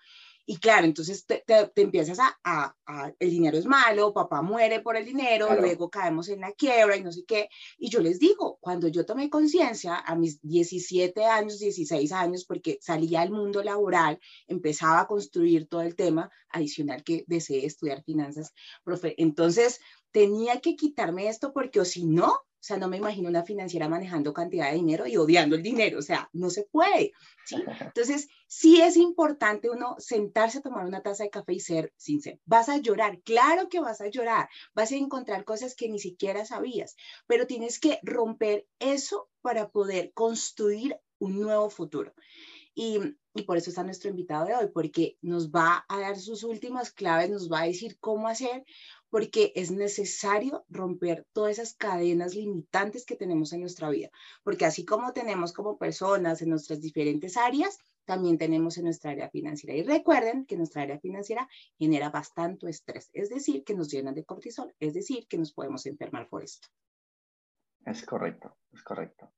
Y 0.51 0.57
claro, 0.57 0.88
entonces 0.88 1.27
te, 1.27 1.43
empiezas 1.75 2.17
a, 2.43 2.75
el 3.19 3.29
dinero 3.29 3.55
es 3.55 3.67
malo, 3.67 4.15
papá 4.15 4.41
muere 4.41 4.79
por 4.79 4.97
el 4.97 5.05
dinero, 5.05 5.47
luego 5.53 5.91
caemos 5.91 6.27
en 6.27 6.39
la 6.39 6.53
quiebra 6.53 6.97
y 6.97 7.03
no 7.03 7.12
sé 7.12 7.23
qué. 7.23 7.49
Y 7.77 7.91
yo 7.91 7.99
les 7.99 8.17
digo, 8.17 8.57
cuando 8.59 8.88
yo 8.88 9.05
tomé 9.05 9.29
conciencia 9.29 9.97
a 9.97 10.15
mis 10.15 10.41
17 10.41 11.23
años, 11.23 11.59
16 11.59 12.12
años, 12.13 12.45
porque 12.45 12.79
salía 12.81 13.21
al 13.21 13.29
mundo 13.29 13.62
laboral, 13.62 14.19
empezaba 14.47 15.01
a 15.01 15.07
construir 15.07 15.67
todo 15.67 15.83
el 15.83 15.95
tema, 15.95 16.31
adicional 16.49 17.03
que 17.03 17.25
deseé 17.27 17.67
estudiar 17.67 18.03
finanzas, 18.03 18.51
profe. 18.83 19.13
Entonces 19.21 19.79
tenía 20.09 20.62
que 20.62 20.75
quitarme 20.75 21.27
esto 21.27 21.53
porque 21.53 21.79
o 21.79 21.85
si 21.85 22.07
no, 22.07 22.41
O 22.59 22.61
sea, 22.61 22.75
no 22.75 22.89
me 22.89 22.97
imagino 22.97 23.29
una 23.29 23.43
financiera 23.43 23.87
manejando 23.87 24.33
cantidad 24.33 24.69
de 24.69 24.75
dinero 24.75 25.07
y 25.07 25.15
odiando 25.15 25.55
el 25.55 25.63
dinero. 25.63 25.99
O 25.99 26.01
sea, 26.01 26.29
no 26.33 26.49
se 26.49 26.63
puede. 26.63 27.13
¿sí? 27.45 27.55
Entonces, 27.79 28.27
sí 28.47 28.81
es 28.81 28.97
importante 28.97 29.69
uno 29.69 29.95
sentarse 29.97 30.57
a 30.57 30.61
tomar 30.61 30.85
una 30.85 31.01
taza 31.01 31.23
de 31.23 31.29
café 31.29 31.53
y 31.53 31.61
ser 31.61 31.93
sincero. 31.95 32.37
Vas 32.45 32.67
a 32.67 32.77
llorar, 32.77 33.21
claro 33.21 33.69
que 33.69 33.79
vas 33.79 34.01
a 34.01 34.09
llorar. 34.09 34.49
Vas 34.73 34.91
a 34.91 34.97
encontrar 34.97 35.45
cosas 35.45 35.73
que 35.73 35.87
ni 35.87 35.99
siquiera 35.99 36.45
sabías, 36.45 36.97
pero 37.27 37.47
tienes 37.47 37.79
que 37.79 37.99
romper 38.03 38.67
eso 38.79 39.29
para 39.41 39.69
poder 39.69 40.11
construir 40.13 40.99
un 41.17 41.39
nuevo 41.39 41.69
futuro. 41.69 42.13
Y, 42.75 42.97
y, 43.33 43.41
por 43.43 43.57
eso 43.57 43.69
está 43.69 43.83
nuestro 43.83 44.09
invitado 44.09 44.45
de 44.45 44.55
hoy, 44.55 44.67
porque 44.73 45.17
nos 45.21 45.49
va 45.49 45.85
a 45.89 45.99
dar 45.99 46.17
sus 46.17 46.43
últimas 46.43 46.91
claves, 46.91 47.29
nos 47.29 47.51
va 47.51 47.61
a 47.61 47.67
decir 47.67 47.97
cómo 47.99 48.27
hacer, 48.27 48.63
porque 49.09 49.51
es 49.55 49.71
necesario 49.71 50.65
romper 50.69 51.25
todas 51.33 51.53
esas 51.53 51.73
cadenas 51.73 52.35
limitantes 52.35 53.05
que 53.05 53.15
tenemos 53.15 53.53
en 53.53 53.61
nuestra 53.61 53.89
vida, 53.89 54.09
porque 54.43 54.65
así 54.65 54.85
como 54.85 55.13
tenemos 55.13 55.53
como 55.53 55.77
personas 55.77 56.41
en 56.41 56.49
nuestras 56.49 56.81
diferentes 56.81 57.37
áreas, 57.37 57.77
también 58.05 58.39
tenemos 58.39 58.77
en 58.77 58.85
nuestra 58.85 59.11
área 59.11 59.29
financiera. 59.29 59.75
Y 59.77 59.83
recuerden 59.83 60.45
que 60.45 60.57
nuestra 60.57 60.81
área 60.81 60.99
financiera 60.99 61.47
genera 61.77 62.09
bastante 62.09 62.67
estrés, 62.69 63.09
es 63.13 63.29
decir, 63.29 63.63
que 63.63 63.75
nos 63.75 63.91
llenan 63.91 64.15
de 64.15 64.25
cortisol, 64.25 64.73
es 64.79 64.93
decir, 64.93 65.27
que 65.27 65.37
nos 65.37 65.53
podemos 65.53 65.85
enfermar 65.85 66.27
por 66.27 66.43
esto. 66.43 66.67
Es 67.85 68.03
correcto, 68.05 68.57
es 68.73 68.81
correcto. 68.83 69.31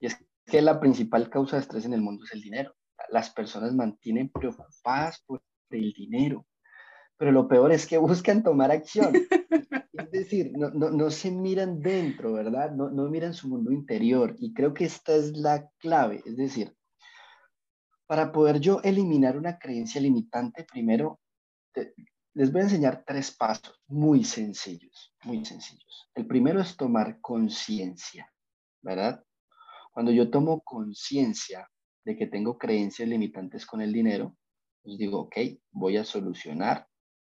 Y 0.00 0.06
es 0.06 0.16
que 0.44 0.60
la 0.60 0.80
principal 0.80 1.30
causa 1.30 1.56
de 1.56 1.62
estrés 1.62 1.84
en 1.84 1.94
el 1.94 2.00
mundo 2.00 2.24
es 2.24 2.32
el 2.32 2.42
dinero. 2.42 2.74
Las 3.10 3.30
personas 3.30 3.74
mantienen 3.74 4.28
preocupadas 4.28 5.22
por 5.26 5.42
el 5.70 5.92
dinero 5.92 6.46
pero 7.16 7.32
lo 7.32 7.48
peor 7.48 7.72
es 7.72 7.86
que 7.86 7.98
buscan 7.98 8.42
tomar 8.42 8.70
acción. 8.70 9.12
Es 9.98 10.10
decir, 10.10 10.52
no, 10.56 10.70
no, 10.70 10.90
no 10.90 11.10
se 11.10 11.30
miran 11.30 11.80
dentro, 11.80 12.34
¿verdad? 12.34 12.70
No, 12.70 12.90
no 12.90 13.08
miran 13.08 13.34
su 13.34 13.48
mundo 13.48 13.72
interior. 13.72 14.36
Y 14.38 14.52
creo 14.52 14.72
que 14.72 14.84
esta 14.84 15.14
es 15.14 15.36
la 15.36 15.68
clave. 15.78 16.22
Es 16.24 16.36
decir, 16.36 16.76
para 18.06 18.30
poder 18.30 18.60
yo 18.60 18.80
eliminar 18.82 19.36
una 19.36 19.58
creencia 19.58 20.00
limitante, 20.00 20.64
primero 20.64 21.18
les 22.34 22.52
voy 22.52 22.60
a 22.60 22.64
enseñar 22.64 23.04
tres 23.06 23.34
pasos 23.34 23.80
muy 23.86 24.22
sencillos, 24.22 25.14
muy 25.24 25.44
sencillos. 25.44 26.10
El 26.14 26.26
primero 26.26 26.60
es 26.60 26.76
tomar 26.76 27.20
conciencia, 27.20 28.30
¿verdad? 28.82 29.24
Cuando 29.92 30.12
yo 30.12 30.30
tomo 30.30 30.60
conciencia 30.60 31.68
de 32.04 32.16
que 32.16 32.26
tengo 32.26 32.58
creencias 32.58 33.08
limitantes 33.08 33.64
con 33.64 33.80
el 33.80 33.92
dinero, 33.92 34.36
pues 34.82 34.98
digo, 34.98 35.20
ok, 35.20 35.36
voy 35.72 35.96
a 35.96 36.04
solucionar 36.04 36.86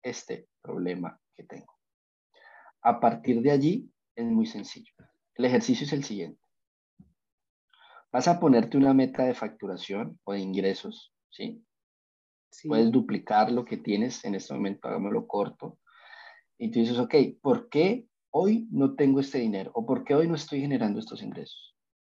este 0.02 0.48
problema 0.60 1.20
que 1.36 1.44
tengo. 1.44 1.72
A 2.82 2.98
partir 3.00 3.40
de 3.42 3.50
allí 3.50 3.92
es 4.14 4.24
muy 4.24 4.46
sencillo. 4.46 4.92
El 5.34 5.44
ejercicio 5.44 5.86
es 5.86 5.92
el 5.92 6.04
siguiente. 6.04 6.40
Vas 8.10 8.28
a 8.28 8.38
ponerte 8.38 8.76
una 8.76 8.92
meta 8.92 9.24
de 9.24 9.34
facturación 9.34 10.20
o 10.24 10.32
de 10.34 10.40
ingresos, 10.40 11.14
¿sí? 11.30 11.64
Puedes 12.68 12.92
duplicar 12.92 13.50
lo 13.50 13.64
que 13.64 13.78
tienes 13.78 14.24
en 14.26 14.34
este 14.34 14.52
momento, 14.52 14.88
hagámoslo 14.88 15.26
corto. 15.26 15.78
Y 16.58 16.70
tú 16.70 16.80
dices, 16.80 16.98
ok, 16.98 17.14
¿por 17.40 17.70
qué 17.70 18.06
hoy 18.30 18.68
no 18.70 18.94
tengo 18.94 19.20
este 19.20 19.38
dinero? 19.38 19.70
¿O 19.74 19.86
por 19.86 20.04
qué 20.04 20.14
hoy 20.14 20.28
no 20.28 20.34
estoy 20.34 20.60
generando 20.60 21.00
estos 21.00 21.22
ingresos? 21.22 21.74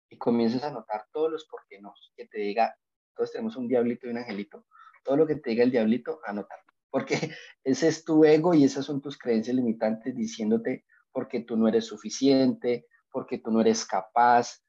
Y 0.10 0.18
comienzas 0.18 0.64
a 0.64 0.72
notar 0.72 1.06
todos 1.14 1.32
los 1.32 1.46
por 1.46 1.62
qué 1.70 1.80
no, 1.80 1.94
que 2.18 2.28
te 2.28 2.40
diga, 2.40 2.78
todos 3.16 3.32
tenemos 3.32 3.56
un 3.56 3.70
diablito 3.70 4.08
y 4.08 4.10
un 4.10 4.18
angelito, 4.18 4.66
todo 5.04 5.16
lo 5.16 5.26
que 5.26 5.36
te 5.36 5.52
diga 5.52 5.64
el 5.64 5.72
diablito, 5.72 6.20
anotar 6.26 6.65
porque 6.96 7.18
ese 7.66 7.90
es 7.90 8.06
tu 8.06 8.24
ego 8.24 8.54
y 8.54 8.64
esas 8.64 8.86
son 8.86 9.02
tus 9.02 9.18
creencias 9.18 9.54
limitantes 9.54 10.16
diciéndote 10.16 10.86
porque 11.12 11.42
tú 11.42 11.58
no 11.58 11.68
eres 11.68 11.88
suficiente, 11.88 12.88
porque 13.12 13.40
tú 13.40 13.52
no 13.52 13.60
eres 13.60 13.86
capaz, 13.86 14.64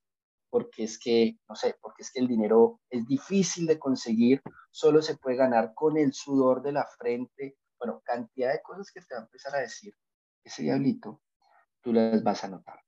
porque 0.51 0.83
es 0.83 0.99
que, 0.99 1.39
no 1.49 1.55
sé, 1.55 1.77
porque 1.81 2.03
es 2.03 2.11
que 2.11 2.19
el 2.19 2.27
dinero 2.27 2.81
es 2.91 3.07
difícil 3.07 3.65
de 3.69 3.79
conseguir, 3.79 4.43
solo 4.73 5.03
se 5.03 5.17
puede 5.17 5.37
ganar 5.37 5.73
con 5.73 5.97
el 5.97 6.13
sudor 6.13 6.63
de 6.63 6.73
la 6.73 6.85
frente, 6.99 7.59
bueno, 7.79 8.03
cantidad 8.05 8.53
de 8.53 8.61
cosas 8.61 8.91
que 8.91 9.03
te 9.03 9.15
va 9.15 9.21
a 9.21 9.25
empezar 9.25 9.55
a 9.55 9.61
decir 9.61 9.95
ese 10.43 10.65
diablito, 10.65 11.23
tú 11.81 11.93
las 11.93 12.25
vas 12.25 12.43
a 12.43 12.49
notar. 12.49 12.81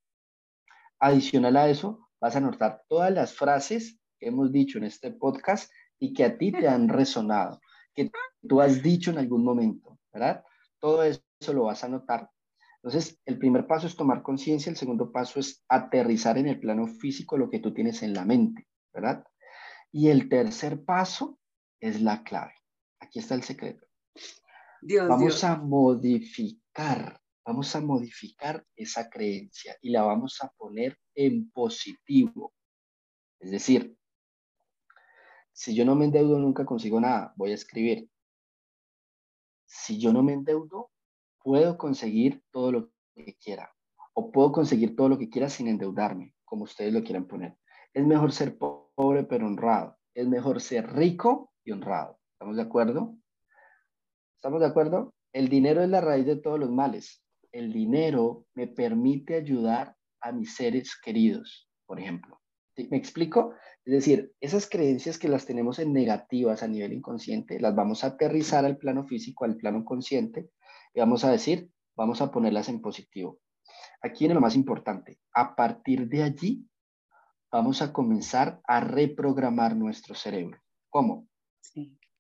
Adicional 0.99 1.57
a 1.57 1.69
eso, 1.69 2.09
vas 2.21 2.35
a 2.35 2.41
notar 2.41 2.83
todas 2.89 3.13
las 3.13 3.37
frases 3.37 4.01
que 4.19 4.27
hemos 4.31 4.51
dicho 4.51 4.79
en 4.79 4.85
este 4.85 5.13
podcast 5.13 5.71
y 6.01 6.13
que 6.13 6.25
a 6.25 6.37
ti 6.37 6.51
te 6.51 6.67
han 6.67 6.89
resonado 6.89 7.61
que 7.99 8.11
tú 8.47 8.61
has 8.61 8.83
dicho 8.83 9.11
en 9.11 9.19
algún 9.19 9.45
momento, 9.45 9.99
¿verdad? 10.13 10.45
Todo 10.79 11.03
eso 11.03 11.21
lo 11.53 11.65
vas 11.65 11.83
a 11.83 11.89
notar. 11.89 12.31
Entonces, 12.77 13.21
el 13.27 13.39
primer 13.39 13.67
paso 13.67 13.89
es 13.89 13.97
tomar 13.97 14.23
conciencia, 14.23 14.71
el 14.71 14.77
segundo 14.77 15.11
paso 15.11 15.41
es 15.41 15.65
aterrizar 15.69 16.39
en 16.39 16.47
el 16.47 16.61
plano 16.61 16.87
físico 16.87 17.37
lo 17.37 17.51
que 17.51 17.59
tú 17.59 17.75
tienes 17.75 18.03
en 18.03 18.15
la 18.15 18.25
mente, 18.25 18.69
¿verdad? 18.95 19.25
Y 19.91 20.09
el 20.09 20.29
tercer 20.29 20.85
paso 20.85 21.41
es 21.81 22.01
la 22.01 22.23
clave. 22.23 22.55
Aquí 23.01 23.19
está 23.19 23.35
el 23.35 23.43
secreto. 23.43 23.85
vamos 25.09 25.43
a 25.43 25.57
modificar, 25.57 27.21
vamos 27.45 27.75
a 27.75 27.81
modificar 27.81 28.65
esa 28.77 29.11
creencia 29.11 29.77
y 29.83 29.91
la 29.91 30.03
vamos 30.03 30.39
a 30.41 30.49
poner 30.57 30.97
en 31.17 31.51
positivo. 31.51 32.55
Es 33.41 33.51
decir, 33.51 33.98
si 35.59 35.75
yo 35.75 35.85
no 35.85 35.97
me 35.97 36.05
endeudo, 36.05 36.39
nunca 36.39 36.65
consigo 36.65 37.01
nada. 37.01 37.33
Voy 37.35 37.51
a 37.51 37.55
escribir. 37.55 38.09
Si 39.67 39.99
yo 39.99 40.13
no 40.13 40.23
me 40.23 40.33
endeudo, 40.33 40.93
puedo 41.43 41.77
conseguir 41.77 42.45
todo 42.53 42.71
lo 42.71 42.93
que 43.17 43.37
quiera. 43.43 43.75
O 44.15 44.31
puedo 44.31 44.53
conseguir 44.53 44.95
todo 44.95 45.09
lo 45.09 45.19
que 45.19 45.29
quiera 45.29 45.49
sin 45.49 45.67
endeudarme, 45.67 46.33
como 46.45 46.63
ustedes 46.63 46.93
lo 46.93 47.03
quieran 47.03 47.27
poner. 47.27 47.59
Es 47.93 48.07
mejor 48.07 48.31
ser 48.31 48.57
pobre 48.57 49.25
pero 49.25 49.49
honrado. 49.49 49.99
Es 50.15 50.29
mejor 50.29 50.61
ser 50.61 50.93
rico 50.93 51.53
y 51.65 51.73
honrado. 51.73 52.21
¿Estamos 52.35 52.55
de 52.55 52.63
acuerdo? 52.63 53.17
¿Estamos 54.37 54.61
de 54.61 54.67
acuerdo? 54.67 55.13
El 55.33 55.49
dinero 55.49 55.83
es 55.83 55.89
la 55.89 56.01
raíz 56.01 56.25
de 56.25 56.37
todos 56.37 56.61
los 56.61 56.71
males. 56.71 57.25
El 57.51 57.73
dinero 57.73 58.47
me 58.55 58.69
permite 58.69 59.35
ayudar 59.35 59.97
a 60.21 60.31
mis 60.31 60.55
seres 60.55 60.97
queridos, 61.03 61.69
por 61.85 61.99
ejemplo. 61.99 62.41
¿Me 62.91 62.97
explico? 62.97 63.55
Es 63.85 63.93
decir, 63.93 64.33
esas 64.41 64.69
creencias 64.69 65.19
que 65.19 65.29
las 65.29 65.47
tenemos 65.47 65.79
en 65.79 65.93
negativas 65.93 66.63
a 66.63 66.69
nivel 66.69 66.93
inconsciente, 66.93 67.59
las 67.59 67.75
vamos 67.75 68.05
a 68.05 68.09
aterrizar 68.09 68.65
al 68.65 68.77
plano 68.77 69.05
físico, 69.05 69.45
al 69.45 69.57
plano 69.57 69.85
consciente, 69.85 70.51
y 70.95 71.01
vamos 71.01 71.25
a 71.25 71.33
decir, 71.33 71.71
vamos 71.97 72.21
a 72.21 72.31
ponerlas 72.31 72.69
en 72.69 72.81
positivo. 72.81 73.41
Aquí 74.01 74.21
viene 74.21 74.35
lo 74.35 74.41
más 74.41 74.55
importante. 74.55 75.19
A 75.35 75.57
partir 75.57 76.09
de 76.09 76.23
allí, 76.23 76.65
vamos 77.51 77.83
a 77.83 77.93
comenzar 77.93 78.61
a 78.65 78.81
reprogramar 78.81 79.75
nuestro 79.75 80.15
cerebro. 80.15 80.61
¿Cómo? 80.89 81.27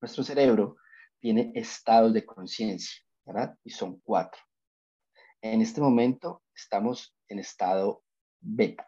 Nuestro 0.00 0.24
cerebro 0.24 0.76
tiene 1.20 1.52
estados 1.54 2.12
de 2.12 2.24
conciencia, 2.24 3.02
¿verdad? 3.24 3.56
Y 3.64 3.70
son 3.70 4.00
cuatro. 4.00 4.40
En 5.40 5.60
este 5.60 5.80
momento 5.80 6.42
estamos 6.54 7.16
en 7.28 7.38
estado 7.38 8.02
beta. 8.40 8.86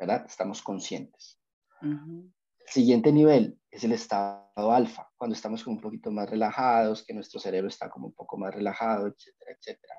¿Verdad? 0.00 0.24
Estamos 0.26 0.62
conscientes. 0.62 1.38
El 1.82 2.32
siguiente 2.66 3.12
nivel 3.12 3.60
es 3.70 3.84
el 3.84 3.92
estado 3.92 4.72
alfa, 4.72 5.10
cuando 5.16 5.34
estamos 5.34 5.62
como 5.62 5.76
un 5.76 5.82
poquito 5.82 6.10
más 6.10 6.28
relajados, 6.28 7.04
que 7.04 7.12
nuestro 7.12 7.38
cerebro 7.38 7.68
está 7.68 7.90
como 7.90 8.06
un 8.06 8.14
poco 8.14 8.38
más 8.38 8.54
relajado, 8.54 9.06
etcétera, 9.06 9.52
etcétera. 9.52 9.94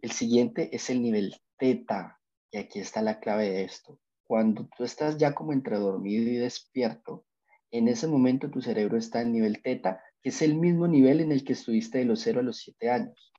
El 0.00 0.10
siguiente 0.12 0.74
es 0.74 0.88
el 0.88 1.02
nivel 1.02 1.36
teta, 1.58 2.18
y 2.50 2.58
aquí 2.58 2.80
está 2.80 3.02
la 3.02 3.20
clave 3.20 3.50
de 3.50 3.64
esto. 3.64 4.00
Cuando 4.24 4.68
tú 4.76 4.84
estás 4.84 5.18
ya 5.18 5.34
como 5.34 5.52
entre 5.52 5.78
dormido 5.78 6.30
y 6.30 6.36
despierto, 6.36 7.26
en 7.70 7.88
ese 7.88 8.06
momento 8.06 8.50
tu 8.50 8.62
cerebro 8.62 8.96
está 8.96 9.20
en 9.20 9.32
nivel 9.32 9.62
teta, 9.62 10.02
que 10.22 10.30
es 10.30 10.40
el 10.40 10.54
mismo 10.54 10.88
nivel 10.88 11.20
en 11.20 11.32
el 11.32 11.44
que 11.44 11.52
estuviste 11.52 11.98
de 11.98 12.04
los 12.06 12.20
0 12.20 12.40
a 12.40 12.42
los 12.42 12.58
7 12.58 12.90
años, 12.90 13.32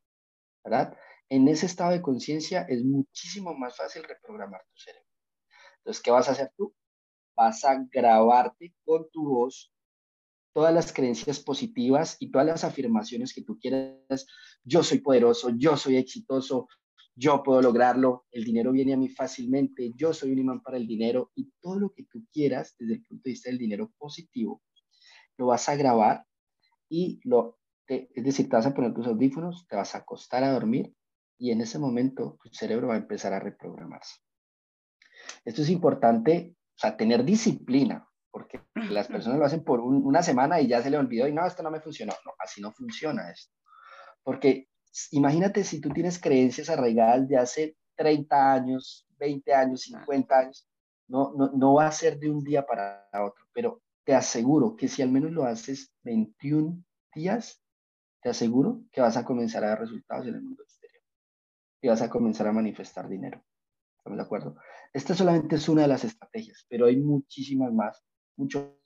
¿verdad? 0.63 0.95
En 1.29 1.47
ese 1.47 1.65
estado 1.65 1.91
de 1.91 2.01
conciencia 2.01 2.61
es 2.69 2.83
muchísimo 2.83 3.55
más 3.55 3.75
fácil 3.75 4.03
reprogramar 4.03 4.61
tu 4.65 4.77
cerebro. 4.77 5.12
Entonces, 5.83 6.01
¿qué 6.01 6.11
vas 6.11 6.29
a 6.29 6.31
hacer 6.31 6.51
tú? 6.55 6.73
Vas 7.35 7.65
a 7.65 7.83
grabarte 7.91 8.73
con 8.85 9.09
tu 9.11 9.27
voz 9.27 9.73
todas 10.53 10.73
las 10.73 10.93
creencias 10.93 11.39
positivas 11.39 12.15
y 12.19 12.31
todas 12.31 12.47
las 12.47 12.63
afirmaciones 12.63 13.33
que 13.33 13.41
tú 13.41 13.59
quieras. 13.59 14.25
Yo 14.63 14.83
soy 14.83 14.99
poderoso, 14.99 15.49
yo 15.57 15.75
soy 15.75 15.97
exitoso, 15.97 16.67
yo 17.15 17.43
puedo 17.43 17.61
lograrlo, 17.61 18.25
el 18.31 18.43
dinero 18.43 18.71
viene 18.71 18.93
a 18.93 18.97
mí 18.97 19.09
fácilmente, 19.09 19.91
yo 19.95 20.13
soy 20.13 20.31
un 20.31 20.39
imán 20.39 20.61
para 20.61 20.77
el 20.77 20.87
dinero 20.87 21.31
y 21.35 21.51
todo 21.59 21.79
lo 21.79 21.89
que 21.93 22.05
tú 22.05 22.25
quieras 22.31 22.75
desde 22.79 22.93
el 22.95 23.03
punto 23.03 23.23
de 23.25 23.31
vista 23.31 23.49
del 23.49 23.59
dinero 23.59 23.91
positivo, 23.97 24.61
lo 25.37 25.47
vas 25.47 25.67
a 25.69 25.75
grabar 25.75 26.25
y 26.89 27.19
lo, 27.23 27.59
es 27.87 28.23
decir, 28.23 28.49
te 28.49 28.55
vas 28.55 28.65
a 28.65 28.73
poner 28.73 28.93
tus 28.93 29.07
audífonos, 29.07 29.67
te 29.67 29.75
vas 29.75 29.95
a 29.95 29.99
acostar 29.99 30.43
a 30.43 30.53
dormir 30.53 30.95
y 31.37 31.51
en 31.51 31.61
ese 31.61 31.77
momento 31.77 32.37
tu 32.41 32.49
cerebro 32.49 32.87
va 32.87 32.93
a 32.93 32.97
empezar 32.97 33.33
a 33.33 33.39
reprogramarse. 33.39 34.15
Esto 35.45 35.61
es 35.61 35.69
importante, 35.69 36.55
o 36.75 36.79
sea, 36.79 36.97
tener 36.97 37.23
disciplina, 37.23 38.07
porque 38.31 38.61
las 38.73 39.07
personas 39.07 39.39
lo 39.39 39.45
hacen 39.45 39.63
por 39.63 39.79
una 39.79 40.23
semana 40.23 40.59
y 40.59 40.67
ya 40.67 40.81
se 40.81 40.89
le 40.89 40.97
olvidó 40.97 41.27
y 41.27 41.33
no, 41.33 41.45
esto 41.45 41.63
no 41.63 41.71
me 41.71 41.81
funcionó. 41.81 42.13
No, 42.25 42.33
así 42.39 42.61
no 42.61 42.71
funciona 42.71 43.29
esto. 43.29 43.53
Porque 44.23 44.69
imagínate 45.11 45.63
si 45.63 45.79
tú 45.79 45.89
tienes 45.89 46.19
creencias 46.19 46.69
arraigadas 46.69 47.27
de 47.27 47.37
hace 47.37 47.77
30 47.95 48.53
años, 48.53 49.05
20 49.17 49.53
años, 49.53 49.81
50 49.81 50.37
años. 50.37 50.67
No, 51.07 51.33
no, 51.35 51.51
no 51.53 51.75
va 51.75 51.87
a 51.87 51.91
ser 51.91 52.17
de 52.17 52.29
un 52.29 52.43
día 52.43 52.65
para 52.65 53.07
otro, 53.13 53.45
pero 53.53 53.81
te 54.03 54.15
aseguro 54.15 54.75
que 54.75 54.87
si 54.87 55.01
al 55.01 55.11
menos 55.11 55.31
lo 55.31 55.45
haces 55.45 55.93
21 56.03 56.83
días, 57.13 57.61
te 58.21 58.29
aseguro 58.29 58.81
que 58.91 59.01
vas 59.01 59.17
a 59.17 59.25
comenzar 59.25 59.63
a 59.63 59.69
dar 59.69 59.79
resultados 59.81 60.25
en 60.27 60.35
el 60.35 60.41
mundo 60.41 60.63
exterior 60.63 61.03
y 61.81 61.87
vas 61.89 62.01
a 62.01 62.09
comenzar 62.09 62.47
a 62.47 62.53
manifestar 62.53 63.07
dinero. 63.07 63.43
¿Estamos 63.97 64.17
de 64.17 64.23
acuerdo? 64.23 64.55
Esta 64.93 65.15
solamente 65.15 65.55
es 65.55 65.67
una 65.67 65.81
de 65.81 65.87
las 65.87 66.03
estrategias, 66.03 66.65
pero 66.69 66.85
hay 66.85 66.97
muchísimas 66.97 67.73
más, 67.73 68.03
mucho 68.37 68.77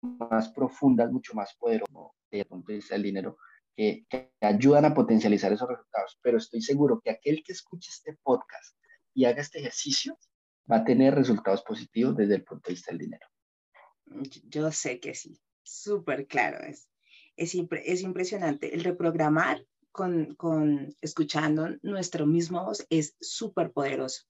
más 0.00 0.48
profundas, 0.48 1.12
mucho 1.12 1.34
más 1.34 1.54
poderosas 1.54 1.94
desde 2.28 2.42
el 2.42 2.48
punto 2.48 2.72
de 2.72 2.76
vista 2.76 2.96
del 2.96 3.04
dinero, 3.04 3.38
que, 3.76 4.04
ayudan 4.40 4.84
a 4.84 4.94
potencializar 4.94 5.52
esos 5.52 5.68
resultados. 5.68 6.18
Pero 6.22 6.38
estoy 6.38 6.60
seguro 6.60 7.00
que 7.00 7.10
aquel 7.10 7.44
que 7.44 7.52
escuche 7.52 7.90
este 7.92 8.18
podcast 8.20 8.76
y 9.14 9.26
haga 9.26 9.40
este 9.40 9.60
ejercicio 9.60 10.18
va 10.70 10.78
a 10.78 10.84
tener 10.84 11.14
resultados 11.14 11.62
positivos 11.62 12.16
desde 12.16 12.34
el 12.34 12.44
punto 12.44 12.68
de 12.68 12.74
vista 12.74 12.90
del 12.90 12.98
dinero. 12.98 13.26
Yo 14.48 14.72
sé 14.72 14.98
que 14.98 15.14
sí, 15.14 15.40
súper 15.62 16.26
claro. 16.26 16.58
Es, 16.66 16.88
es 17.36 17.54
impresionante. 18.02 18.74
El 18.74 18.82
reprogramar 18.82 19.64
con, 19.94 20.34
con 20.34 20.92
escuchando 21.00 21.68
nuestro 21.82 22.26
mismo 22.26 22.64
voz 22.64 22.84
es 22.90 23.14
súper 23.20 23.70
poderoso. 23.70 24.24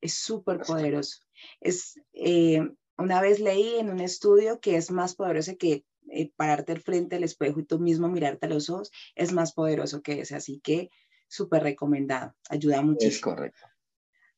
Es 0.00 0.14
súper 0.14 0.60
poderoso. 0.60 1.18
Es, 1.60 2.00
eh, 2.12 2.60
una 2.96 3.20
vez 3.20 3.40
leí 3.40 3.80
en 3.80 3.90
un 3.90 3.98
estudio 3.98 4.60
que 4.60 4.76
es 4.76 4.92
más 4.92 5.16
poderoso 5.16 5.56
que 5.58 5.84
eh, 6.10 6.30
pararte 6.36 6.78
frente 6.78 7.16
al 7.16 7.24
espejo 7.24 7.58
y 7.58 7.64
tú 7.64 7.80
mismo 7.80 8.08
mirarte 8.08 8.46
a 8.46 8.50
los 8.50 8.70
ojos, 8.70 8.92
es 9.16 9.32
más 9.32 9.52
poderoso 9.52 10.00
que 10.00 10.20
ese. 10.20 10.36
Así 10.36 10.60
que 10.60 10.90
súper 11.26 11.64
recomendado. 11.64 12.36
Ayuda 12.48 12.80
muchísimo. 12.80 13.10
Es 13.10 13.20
correcto. 13.20 13.66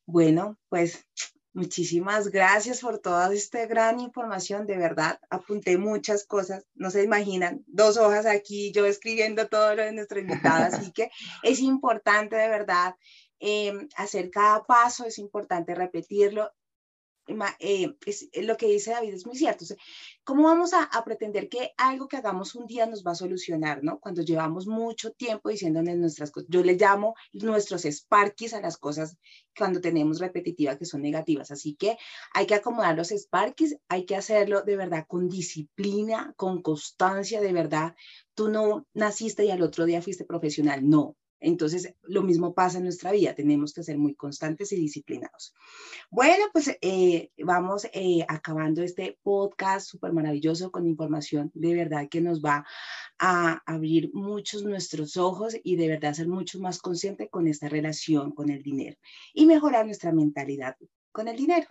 Bueno, 0.07 0.57
pues 0.69 1.05
muchísimas 1.53 2.29
gracias 2.29 2.81
por 2.81 2.99
toda 2.99 3.33
esta 3.33 3.65
gran 3.65 3.99
información. 3.99 4.65
De 4.65 4.77
verdad, 4.77 5.19
apunté 5.29 5.77
muchas 5.77 6.25
cosas. 6.25 6.65
No 6.73 6.89
se 6.89 7.03
imaginan, 7.03 7.63
dos 7.67 7.97
hojas 7.97 8.25
aquí, 8.25 8.71
yo 8.71 8.85
escribiendo 8.85 9.47
todo 9.47 9.75
lo 9.75 9.83
de 9.83 9.93
nuestra 9.93 10.19
invitada. 10.19 10.67
Así 10.67 10.91
que 10.93 11.11
es 11.43 11.59
importante 11.59 12.35
de 12.35 12.49
verdad 12.49 12.95
eh, 13.39 13.87
hacer 13.97 14.29
cada 14.31 14.63
paso, 14.63 15.05
es 15.05 15.17
importante 15.19 15.75
repetirlo 15.75 16.51
eh, 17.59 17.95
es, 18.05 18.29
eh, 18.31 18.43
lo 18.43 18.57
que 18.57 18.67
dice 18.67 18.91
David 18.91 19.13
es 19.13 19.25
muy 19.25 19.35
cierto. 19.35 19.65
¿Cómo 20.23 20.43
vamos 20.43 20.71
a, 20.73 20.89
pretender 21.03 21.49
que 21.49 21.73
algo 21.77 22.07
que 22.07 22.17
hagamos 22.17 22.55
un 22.55 22.65
día 22.65 22.85
nos 22.85 23.03
va 23.03 23.11
a 23.11 23.15
solucionar, 23.15 23.83
no? 23.83 23.99
Cuando 23.99 24.21
llevamos 24.21 24.67
mucho 24.67 25.11
tiempo 25.11 25.49
diciéndonos 25.49 25.95
nuestras 25.95 26.31
cosas. 26.31 26.49
Yo 26.49 26.63
le 26.63 26.75
llamo 26.75 27.15
nuestros 27.33 27.83
sparkies 27.83 28.53
a 28.53 28.61
las 28.61 28.77
cosas 28.77 29.17
cuando 29.57 29.81
tenemos 29.81 30.19
repetitivas 30.19 30.77
que 30.77 30.85
son 30.85 31.01
negativas. 31.01 31.51
Así 31.51 31.75
que 31.75 31.97
hay 32.33 32.45
que 32.45 32.55
acomodar 32.55 32.95
los 32.95 33.09
sparkies, 33.09 33.77
hay 33.87 34.05
que 34.05 34.15
hacerlo 34.15 34.61
de 34.61 34.75
verdad 34.77 35.05
con 35.07 35.29
disciplina, 35.29 36.33
con 36.37 36.61
constancia, 36.61 37.41
de 37.41 37.53
verdad. 37.53 37.95
Tú 38.33 38.49
no 38.49 38.85
naciste 38.93 39.45
y 39.45 39.51
al 39.51 39.61
otro 39.61 39.85
día 39.85 40.01
fuiste 40.01 40.25
profesional, 40.25 40.87
no. 40.87 41.15
Entonces, 41.43 41.93
lo 42.03 42.21
mismo 42.21 42.53
pasa 42.53 42.77
en 42.77 42.85
nuestra 42.85 43.11
vida, 43.11 43.35
tenemos 43.35 43.73
que 43.73 43.83
ser 43.83 43.97
muy 43.97 44.15
constantes 44.15 44.71
y 44.71 44.77
disciplinados. 44.77 45.53
Bueno, 46.09 46.45
pues 46.53 46.77
eh, 46.81 47.31
vamos 47.37 47.85
eh, 47.93 48.25
acabando 48.29 48.81
este 48.81 49.19
podcast 49.23 49.87
súper 49.87 50.13
maravilloso 50.13 50.71
con 50.71 50.87
información 50.87 51.51
de 51.53 51.75
verdad 51.75 52.07
que 52.09 52.21
nos 52.21 52.41
va 52.41 52.65
a 53.19 53.61
abrir 53.65 54.09
muchos 54.13 54.63
nuestros 54.63 55.17
ojos 55.17 55.55
y 55.63 55.75
de 55.75 55.89
verdad 55.89 56.13
ser 56.13 56.29
mucho 56.29 56.59
más 56.59 56.79
consciente 56.79 57.29
con 57.29 57.47
esta 57.47 57.67
relación 57.67 58.31
con 58.31 58.49
el 58.49 58.63
dinero 58.63 58.97
y 59.33 59.45
mejorar 59.45 59.85
nuestra 59.85 60.13
mentalidad 60.13 60.77
con 61.11 61.27
el 61.27 61.35
dinero. 61.35 61.67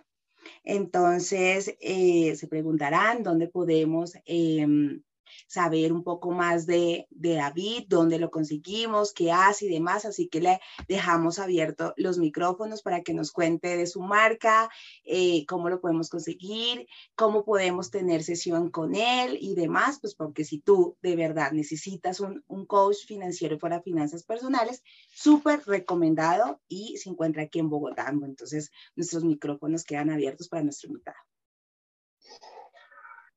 Entonces, 0.63 1.75
eh, 1.79 2.35
se 2.35 2.47
preguntarán 2.47 3.23
dónde 3.23 3.47
podemos 3.47 4.13
em, 4.25 5.01
saber 5.47 5.93
un 5.93 6.03
poco 6.03 6.31
más 6.31 6.65
de, 6.65 7.07
de, 7.09 7.35
David, 7.35 7.85
dónde 7.87 8.19
lo 8.19 8.29
conseguimos, 8.29 9.13
qué 9.13 9.31
hace 9.31 9.65
y 9.65 9.69
demás. 9.69 10.05
Así 10.05 10.27
que 10.27 10.41
le 10.41 10.59
dejamos 10.87 11.39
abiertos 11.39 11.93
los 11.97 12.17
micrófonos 12.17 12.81
para 12.81 13.01
que 13.01 13.13
nos 13.13 13.31
cuente 13.31 13.77
de 13.77 13.87
su 13.87 14.01
marca, 14.01 14.69
eh, 15.03 15.45
cómo 15.45 15.69
lo 15.69 15.81
podemos 15.81 16.09
conseguir, 16.09 16.87
cómo 17.15 17.45
podemos 17.45 17.91
tener 17.91 18.23
sesión 18.23 18.69
con 18.69 18.95
él 18.95 19.37
y 19.39 19.55
demás, 19.55 19.99
pues 19.99 20.15
porque 20.15 20.45
si 20.45 20.59
tú 20.59 20.97
de 21.01 21.15
verdad 21.15 21.51
necesitas 21.51 22.19
un, 22.19 22.43
un 22.47 22.65
coach 22.65 23.05
financiero 23.05 23.57
para 23.57 23.81
finanzas 23.81 24.23
personales, 24.23 24.83
súper 25.09 25.61
recomendado 25.65 26.61
y 26.67 26.97
se 26.97 27.09
encuentra 27.09 27.43
aquí 27.43 27.59
en 27.59 27.69
Bogotá. 27.69 28.11
Entonces, 28.11 28.71
nuestros 28.95 29.23
micrófonos 29.23 29.83
quedan 29.83 30.09
abiertos 30.09 30.49
para 30.49 30.63
nuestro 30.63 30.89
invitado. 30.89 31.32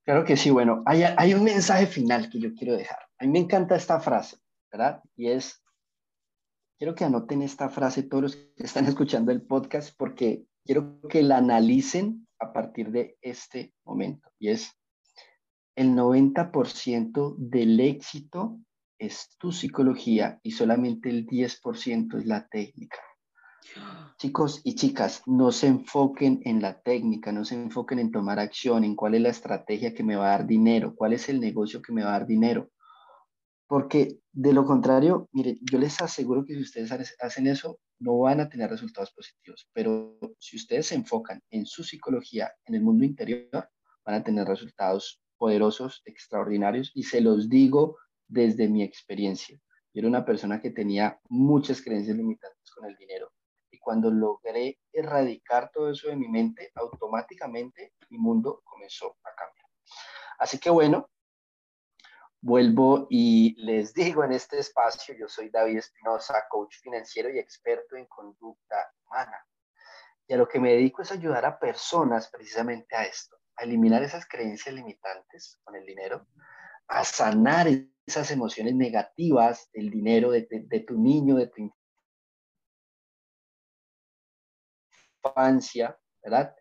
Claro 0.06 0.24
que 0.24 0.36
sí, 0.36 0.50
bueno, 0.50 0.84
hay, 0.86 1.02
hay, 1.02 1.34
un 1.34 1.42
mensaje 1.42 1.84
final 1.84 2.30
que 2.30 2.38
yo 2.38 2.54
quiero 2.54 2.76
dejar. 2.76 3.00
A 3.18 3.24
mí 3.24 3.32
me 3.32 3.40
encanta 3.40 3.74
esta 3.74 3.98
frase, 3.98 4.36
¿verdad? 4.70 5.02
Y 5.16 5.30
es, 5.30 5.60
quiero 6.78 6.94
que 6.94 7.04
anoten 7.04 7.42
esta 7.42 7.68
frase 7.68 8.04
todos 8.04 8.22
los 8.22 8.36
que 8.36 8.52
están 8.62 8.86
escuchando 8.86 9.32
el 9.32 9.42
podcast 9.42 9.92
porque 9.98 10.46
quiero 10.64 11.00
que 11.08 11.24
la 11.24 11.38
analicen 11.38 12.28
a 12.38 12.52
partir 12.52 12.92
de 12.92 13.18
este 13.20 13.74
momento. 13.84 14.30
Y 14.38 14.50
es, 14.50 14.78
el 15.74 15.88
90% 15.88 17.34
del 17.36 17.80
éxito 17.80 18.60
es 19.00 19.36
tu 19.38 19.50
psicología 19.50 20.38
y 20.44 20.52
solamente 20.52 21.10
el 21.10 21.26
10% 21.26 22.16
es 22.16 22.26
la 22.26 22.46
técnica. 22.46 22.98
Chicos 24.18 24.62
y 24.64 24.74
chicas, 24.74 25.22
no 25.26 25.52
se 25.52 25.66
enfoquen 25.66 26.40
en 26.44 26.62
la 26.62 26.80
técnica, 26.80 27.32
no 27.32 27.44
se 27.44 27.54
enfoquen 27.54 27.98
en 27.98 28.10
tomar 28.10 28.38
acción, 28.38 28.82
en 28.82 28.96
cuál 28.96 29.14
es 29.14 29.20
la 29.20 29.28
estrategia 29.28 29.92
que 29.92 30.02
me 30.02 30.16
va 30.16 30.26
a 30.26 30.38
dar 30.38 30.46
dinero, 30.46 30.94
cuál 30.96 31.12
es 31.12 31.28
el 31.28 31.38
negocio 31.38 31.82
que 31.82 31.92
me 31.92 32.02
va 32.02 32.08
a 32.10 32.18
dar 32.18 32.26
dinero. 32.26 32.70
Porque 33.68 34.20
de 34.32 34.52
lo 34.52 34.64
contrario, 34.64 35.28
mire, 35.32 35.58
yo 35.60 35.78
les 35.78 36.00
aseguro 36.00 36.44
que 36.44 36.54
si 36.54 36.62
ustedes 36.62 37.14
hacen 37.20 37.46
eso, 37.46 37.78
no 37.98 38.18
van 38.18 38.40
a 38.40 38.48
tener 38.48 38.70
resultados 38.70 39.12
positivos. 39.12 39.68
Pero 39.72 40.18
si 40.38 40.56
ustedes 40.56 40.86
se 40.86 40.94
enfocan 40.94 41.42
en 41.50 41.66
su 41.66 41.84
psicología, 41.84 42.52
en 42.64 42.76
el 42.76 42.82
mundo 42.82 43.04
interior, 43.04 43.68
van 44.04 44.14
a 44.14 44.22
tener 44.22 44.46
resultados 44.46 45.20
poderosos, 45.36 46.02
extraordinarios. 46.04 46.92
Y 46.94 47.02
se 47.02 47.20
los 47.20 47.48
digo 47.48 47.96
desde 48.28 48.68
mi 48.68 48.82
experiencia. 48.82 49.58
Yo 49.92 50.00
era 50.00 50.08
una 50.08 50.24
persona 50.24 50.60
que 50.60 50.70
tenía 50.70 51.18
muchas 51.28 51.82
creencias 51.82 52.16
limitantes 52.16 52.70
con 52.70 52.88
el 52.88 52.96
dinero 52.96 53.30
cuando 53.86 54.10
logré 54.10 54.80
erradicar 54.92 55.70
todo 55.70 55.92
eso 55.92 56.08
de 56.08 56.16
mi 56.16 56.26
mente, 56.26 56.72
automáticamente 56.74 57.94
mi 58.10 58.18
mundo 58.18 58.60
comenzó 58.64 59.16
a 59.22 59.32
cambiar. 59.32 59.68
Así 60.40 60.58
que 60.58 60.70
bueno, 60.70 61.08
vuelvo 62.40 63.06
y 63.08 63.54
les 63.64 63.94
digo 63.94 64.24
en 64.24 64.32
este 64.32 64.58
espacio, 64.58 65.14
yo 65.14 65.28
soy 65.28 65.50
David 65.50 65.78
Espinosa, 65.78 66.48
coach 66.50 66.78
financiero 66.82 67.30
y 67.30 67.38
experto 67.38 67.94
en 67.94 68.06
conducta 68.06 68.92
humana. 69.04 69.46
Y 70.26 70.34
a 70.34 70.36
lo 70.36 70.48
que 70.48 70.58
me 70.58 70.72
dedico 70.72 71.02
es 71.02 71.12
ayudar 71.12 71.44
a 71.44 71.56
personas 71.56 72.28
precisamente 72.28 72.96
a 72.96 73.04
esto, 73.04 73.36
a 73.54 73.62
eliminar 73.62 74.02
esas 74.02 74.26
creencias 74.26 74.74
limitantes 74.74 75.60
con 75.62 75.76
el 75.76 75.86
dinero, 75.86 76.26
a 76.88 77.04
sanar 77.04 77.68
esas 78.04 78.32
emociones 78.32 78.74
negativas 78.74 79.70
del 79.72 79.90
dinero, 79.90 80.32
de, 80.32 80.42
tu 80.84 81.00
niño, 81.00 81.36
de 81.36 81.46
tu 81.46 81.72
¿verdad? 86.22 86.54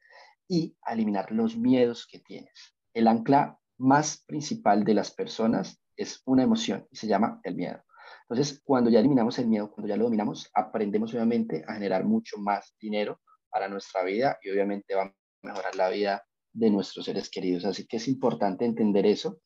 Y 0.47 0.77
eliminar 0.87 1.31
los 1.31 1.57
miedos 1.57 2.07
que 2.07 2.19
tienes. 2.19 2.75
El 2.93 3.07
ancla 3.07 3.59
más 3.77 4.23
principal 4.25 4.83
de 4.83 4.93
las 4.93 5.11
personas 5.11 5.81
es 5.97 6.21
una 6.25 6.43
emoción 6.43 6.87
y 6.91 6.97
se 6.97 7.07
llama 7.07 7.39
el 7.43 7.55
miedo. 7.55 7.83
Entonces, 8.29 8.61
cuando 8.63 8.89
ya 8.89 8.99
eliminamos 8.99 9.37
el 9.39 9.47
miedo, 9.47 9.71
cuando 9.71 9.87
ya 9.87 9.97
lo 9.97 10.05
dominamos, 10.05 10.49
aprendemos 10.53 11.13
obviamente 11.13 11.63
a 11.67 11.73
generar 11.73 12.05
mucho 12.05 12.37
más 12.37 12.75
dinero 12.79 13.21
para 13.49 13.67
nuestra 13.67 14.03
vida 14.03 14.37
y 14.41 14.49
obviamente 14.49 14.95
va 14.95 15.03
a 15.03 15.13
mejorar 15.43 15.75
la 15.75 15.89
vida 15.89 16.23
de 16.53 16.69
nuestros 16.69 17.05
seres 17.05 17.29
queridos. 17.29 17.65
Así 17.65 17.85
que 17.85 17.97
es 17.97 18.07
importante 18.07 18.65
entender 18.65 19.05
eso. 19.05 19.39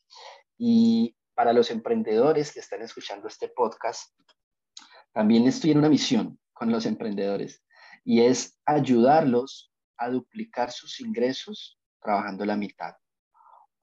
Y 0.58 1.15
para 1.34 1.53
los 1.53 1.71
emprendedores 1.71 2.53
que 2.53 2.60
están 2.60 2.82
escuchando 2.82 3.27
este 3.27 3.49
podcast, 3.49 4.13
también 5.13 5.47
estoy 5.47 5.71
en 5.71 5.79
una 5.79 5.89
misión 5.89 6.39
con 6.53 6.71
los 6.71 6.86
emprendedores 6.86 7.63
y 8.10 8.24
es 8.24 8.60
ayudarlos 8.65 9.72
a 9.95 10.10
duplicar 10.10 10.72
sus 10.72 11.00
ingresos 11.00 11.80
trabajando 12.02 12.43
la 12.43 12.58
mitad 12.58 12.95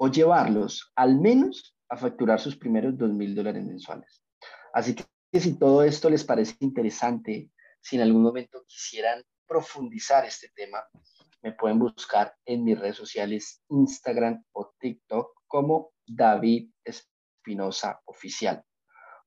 o 0.01 0.09
llevarlos 0.09 0.91
al 0.97 1.21
menos 1.21 1.77
a 1.89 1.97
facturar 1.97 2.41
sus 2.41 2.57
primeros 2.57 2.99
dos 2.99 3.13
mil 3.13 3.37
dólares 3.37 3.65
mensuales. 3.65 4.25
Así 4.73 4.97
que 4.97 5.05
si 5.39 5.57
todo 5.57 5.85
esto 5.85 6.11
les 6.11 6.25
parece 6.25 6.57
interesante, 6.59 7.53
si 7.81 7.95
en 7.95 8.03
algún 8.03 8.25
momento 8.25 8.65
quisieran 8.67 9.23
profundizar 9.47 10.25
este 10.25 10.49
tema, 10.57 10.83
me 11.41 11.53
pueden 11.53 11.79
buscar 11.79 12.35
en 12.45 12.65
mis 12.65 12.77
redes 12.77 12.97
sociales, 12.97 13.63
Instagram 13.69 14.43
o 14.51 14.75
TikTok 14.81 15.37
como 15.47 15.93
David 16.05 16.73
Espinosa 16.83 18.01
Oficial. 18.07 18.65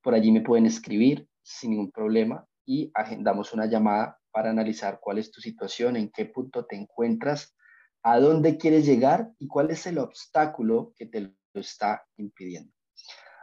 Por 0.03 0.13
allí 0.13 0.29
me 0.33 0.41
pueden 0.41 0.65
escribir 0.65 1.25
sin 1.41 1.69
ningún 1.69 1.89
problema 1.89 2.45
y 2.65 2.91
agendamos 2.93 3.53
una 3.53 3.65
llamada 3.65 4.18
para 4.39 4.51
analizar 4.51 5.01
cuál 5.01 5.17
es 5.17 5.33
tu 5.33 5.41
situación, 5.41 5.97
en 5.97 6.11
qué 6.11 6.23
punto 6.23 6.65
te 6.65 6.77
encuentras, 6.77 7.57
a 8.03 8.21
dónde 8.21 8.55
quieres 8.55 8.85
llegar 8.85 9.33
y 9.37 9.49
cuál 9.49 9.69
es 9.69 9.85
el 9.85 9.97
obstáculo 9.97 10.93
que 10.95 11.07
te 11.07 11.19
lo 11.19 11.33
está 11.55 12.05
impidiendo. 12.15 12.71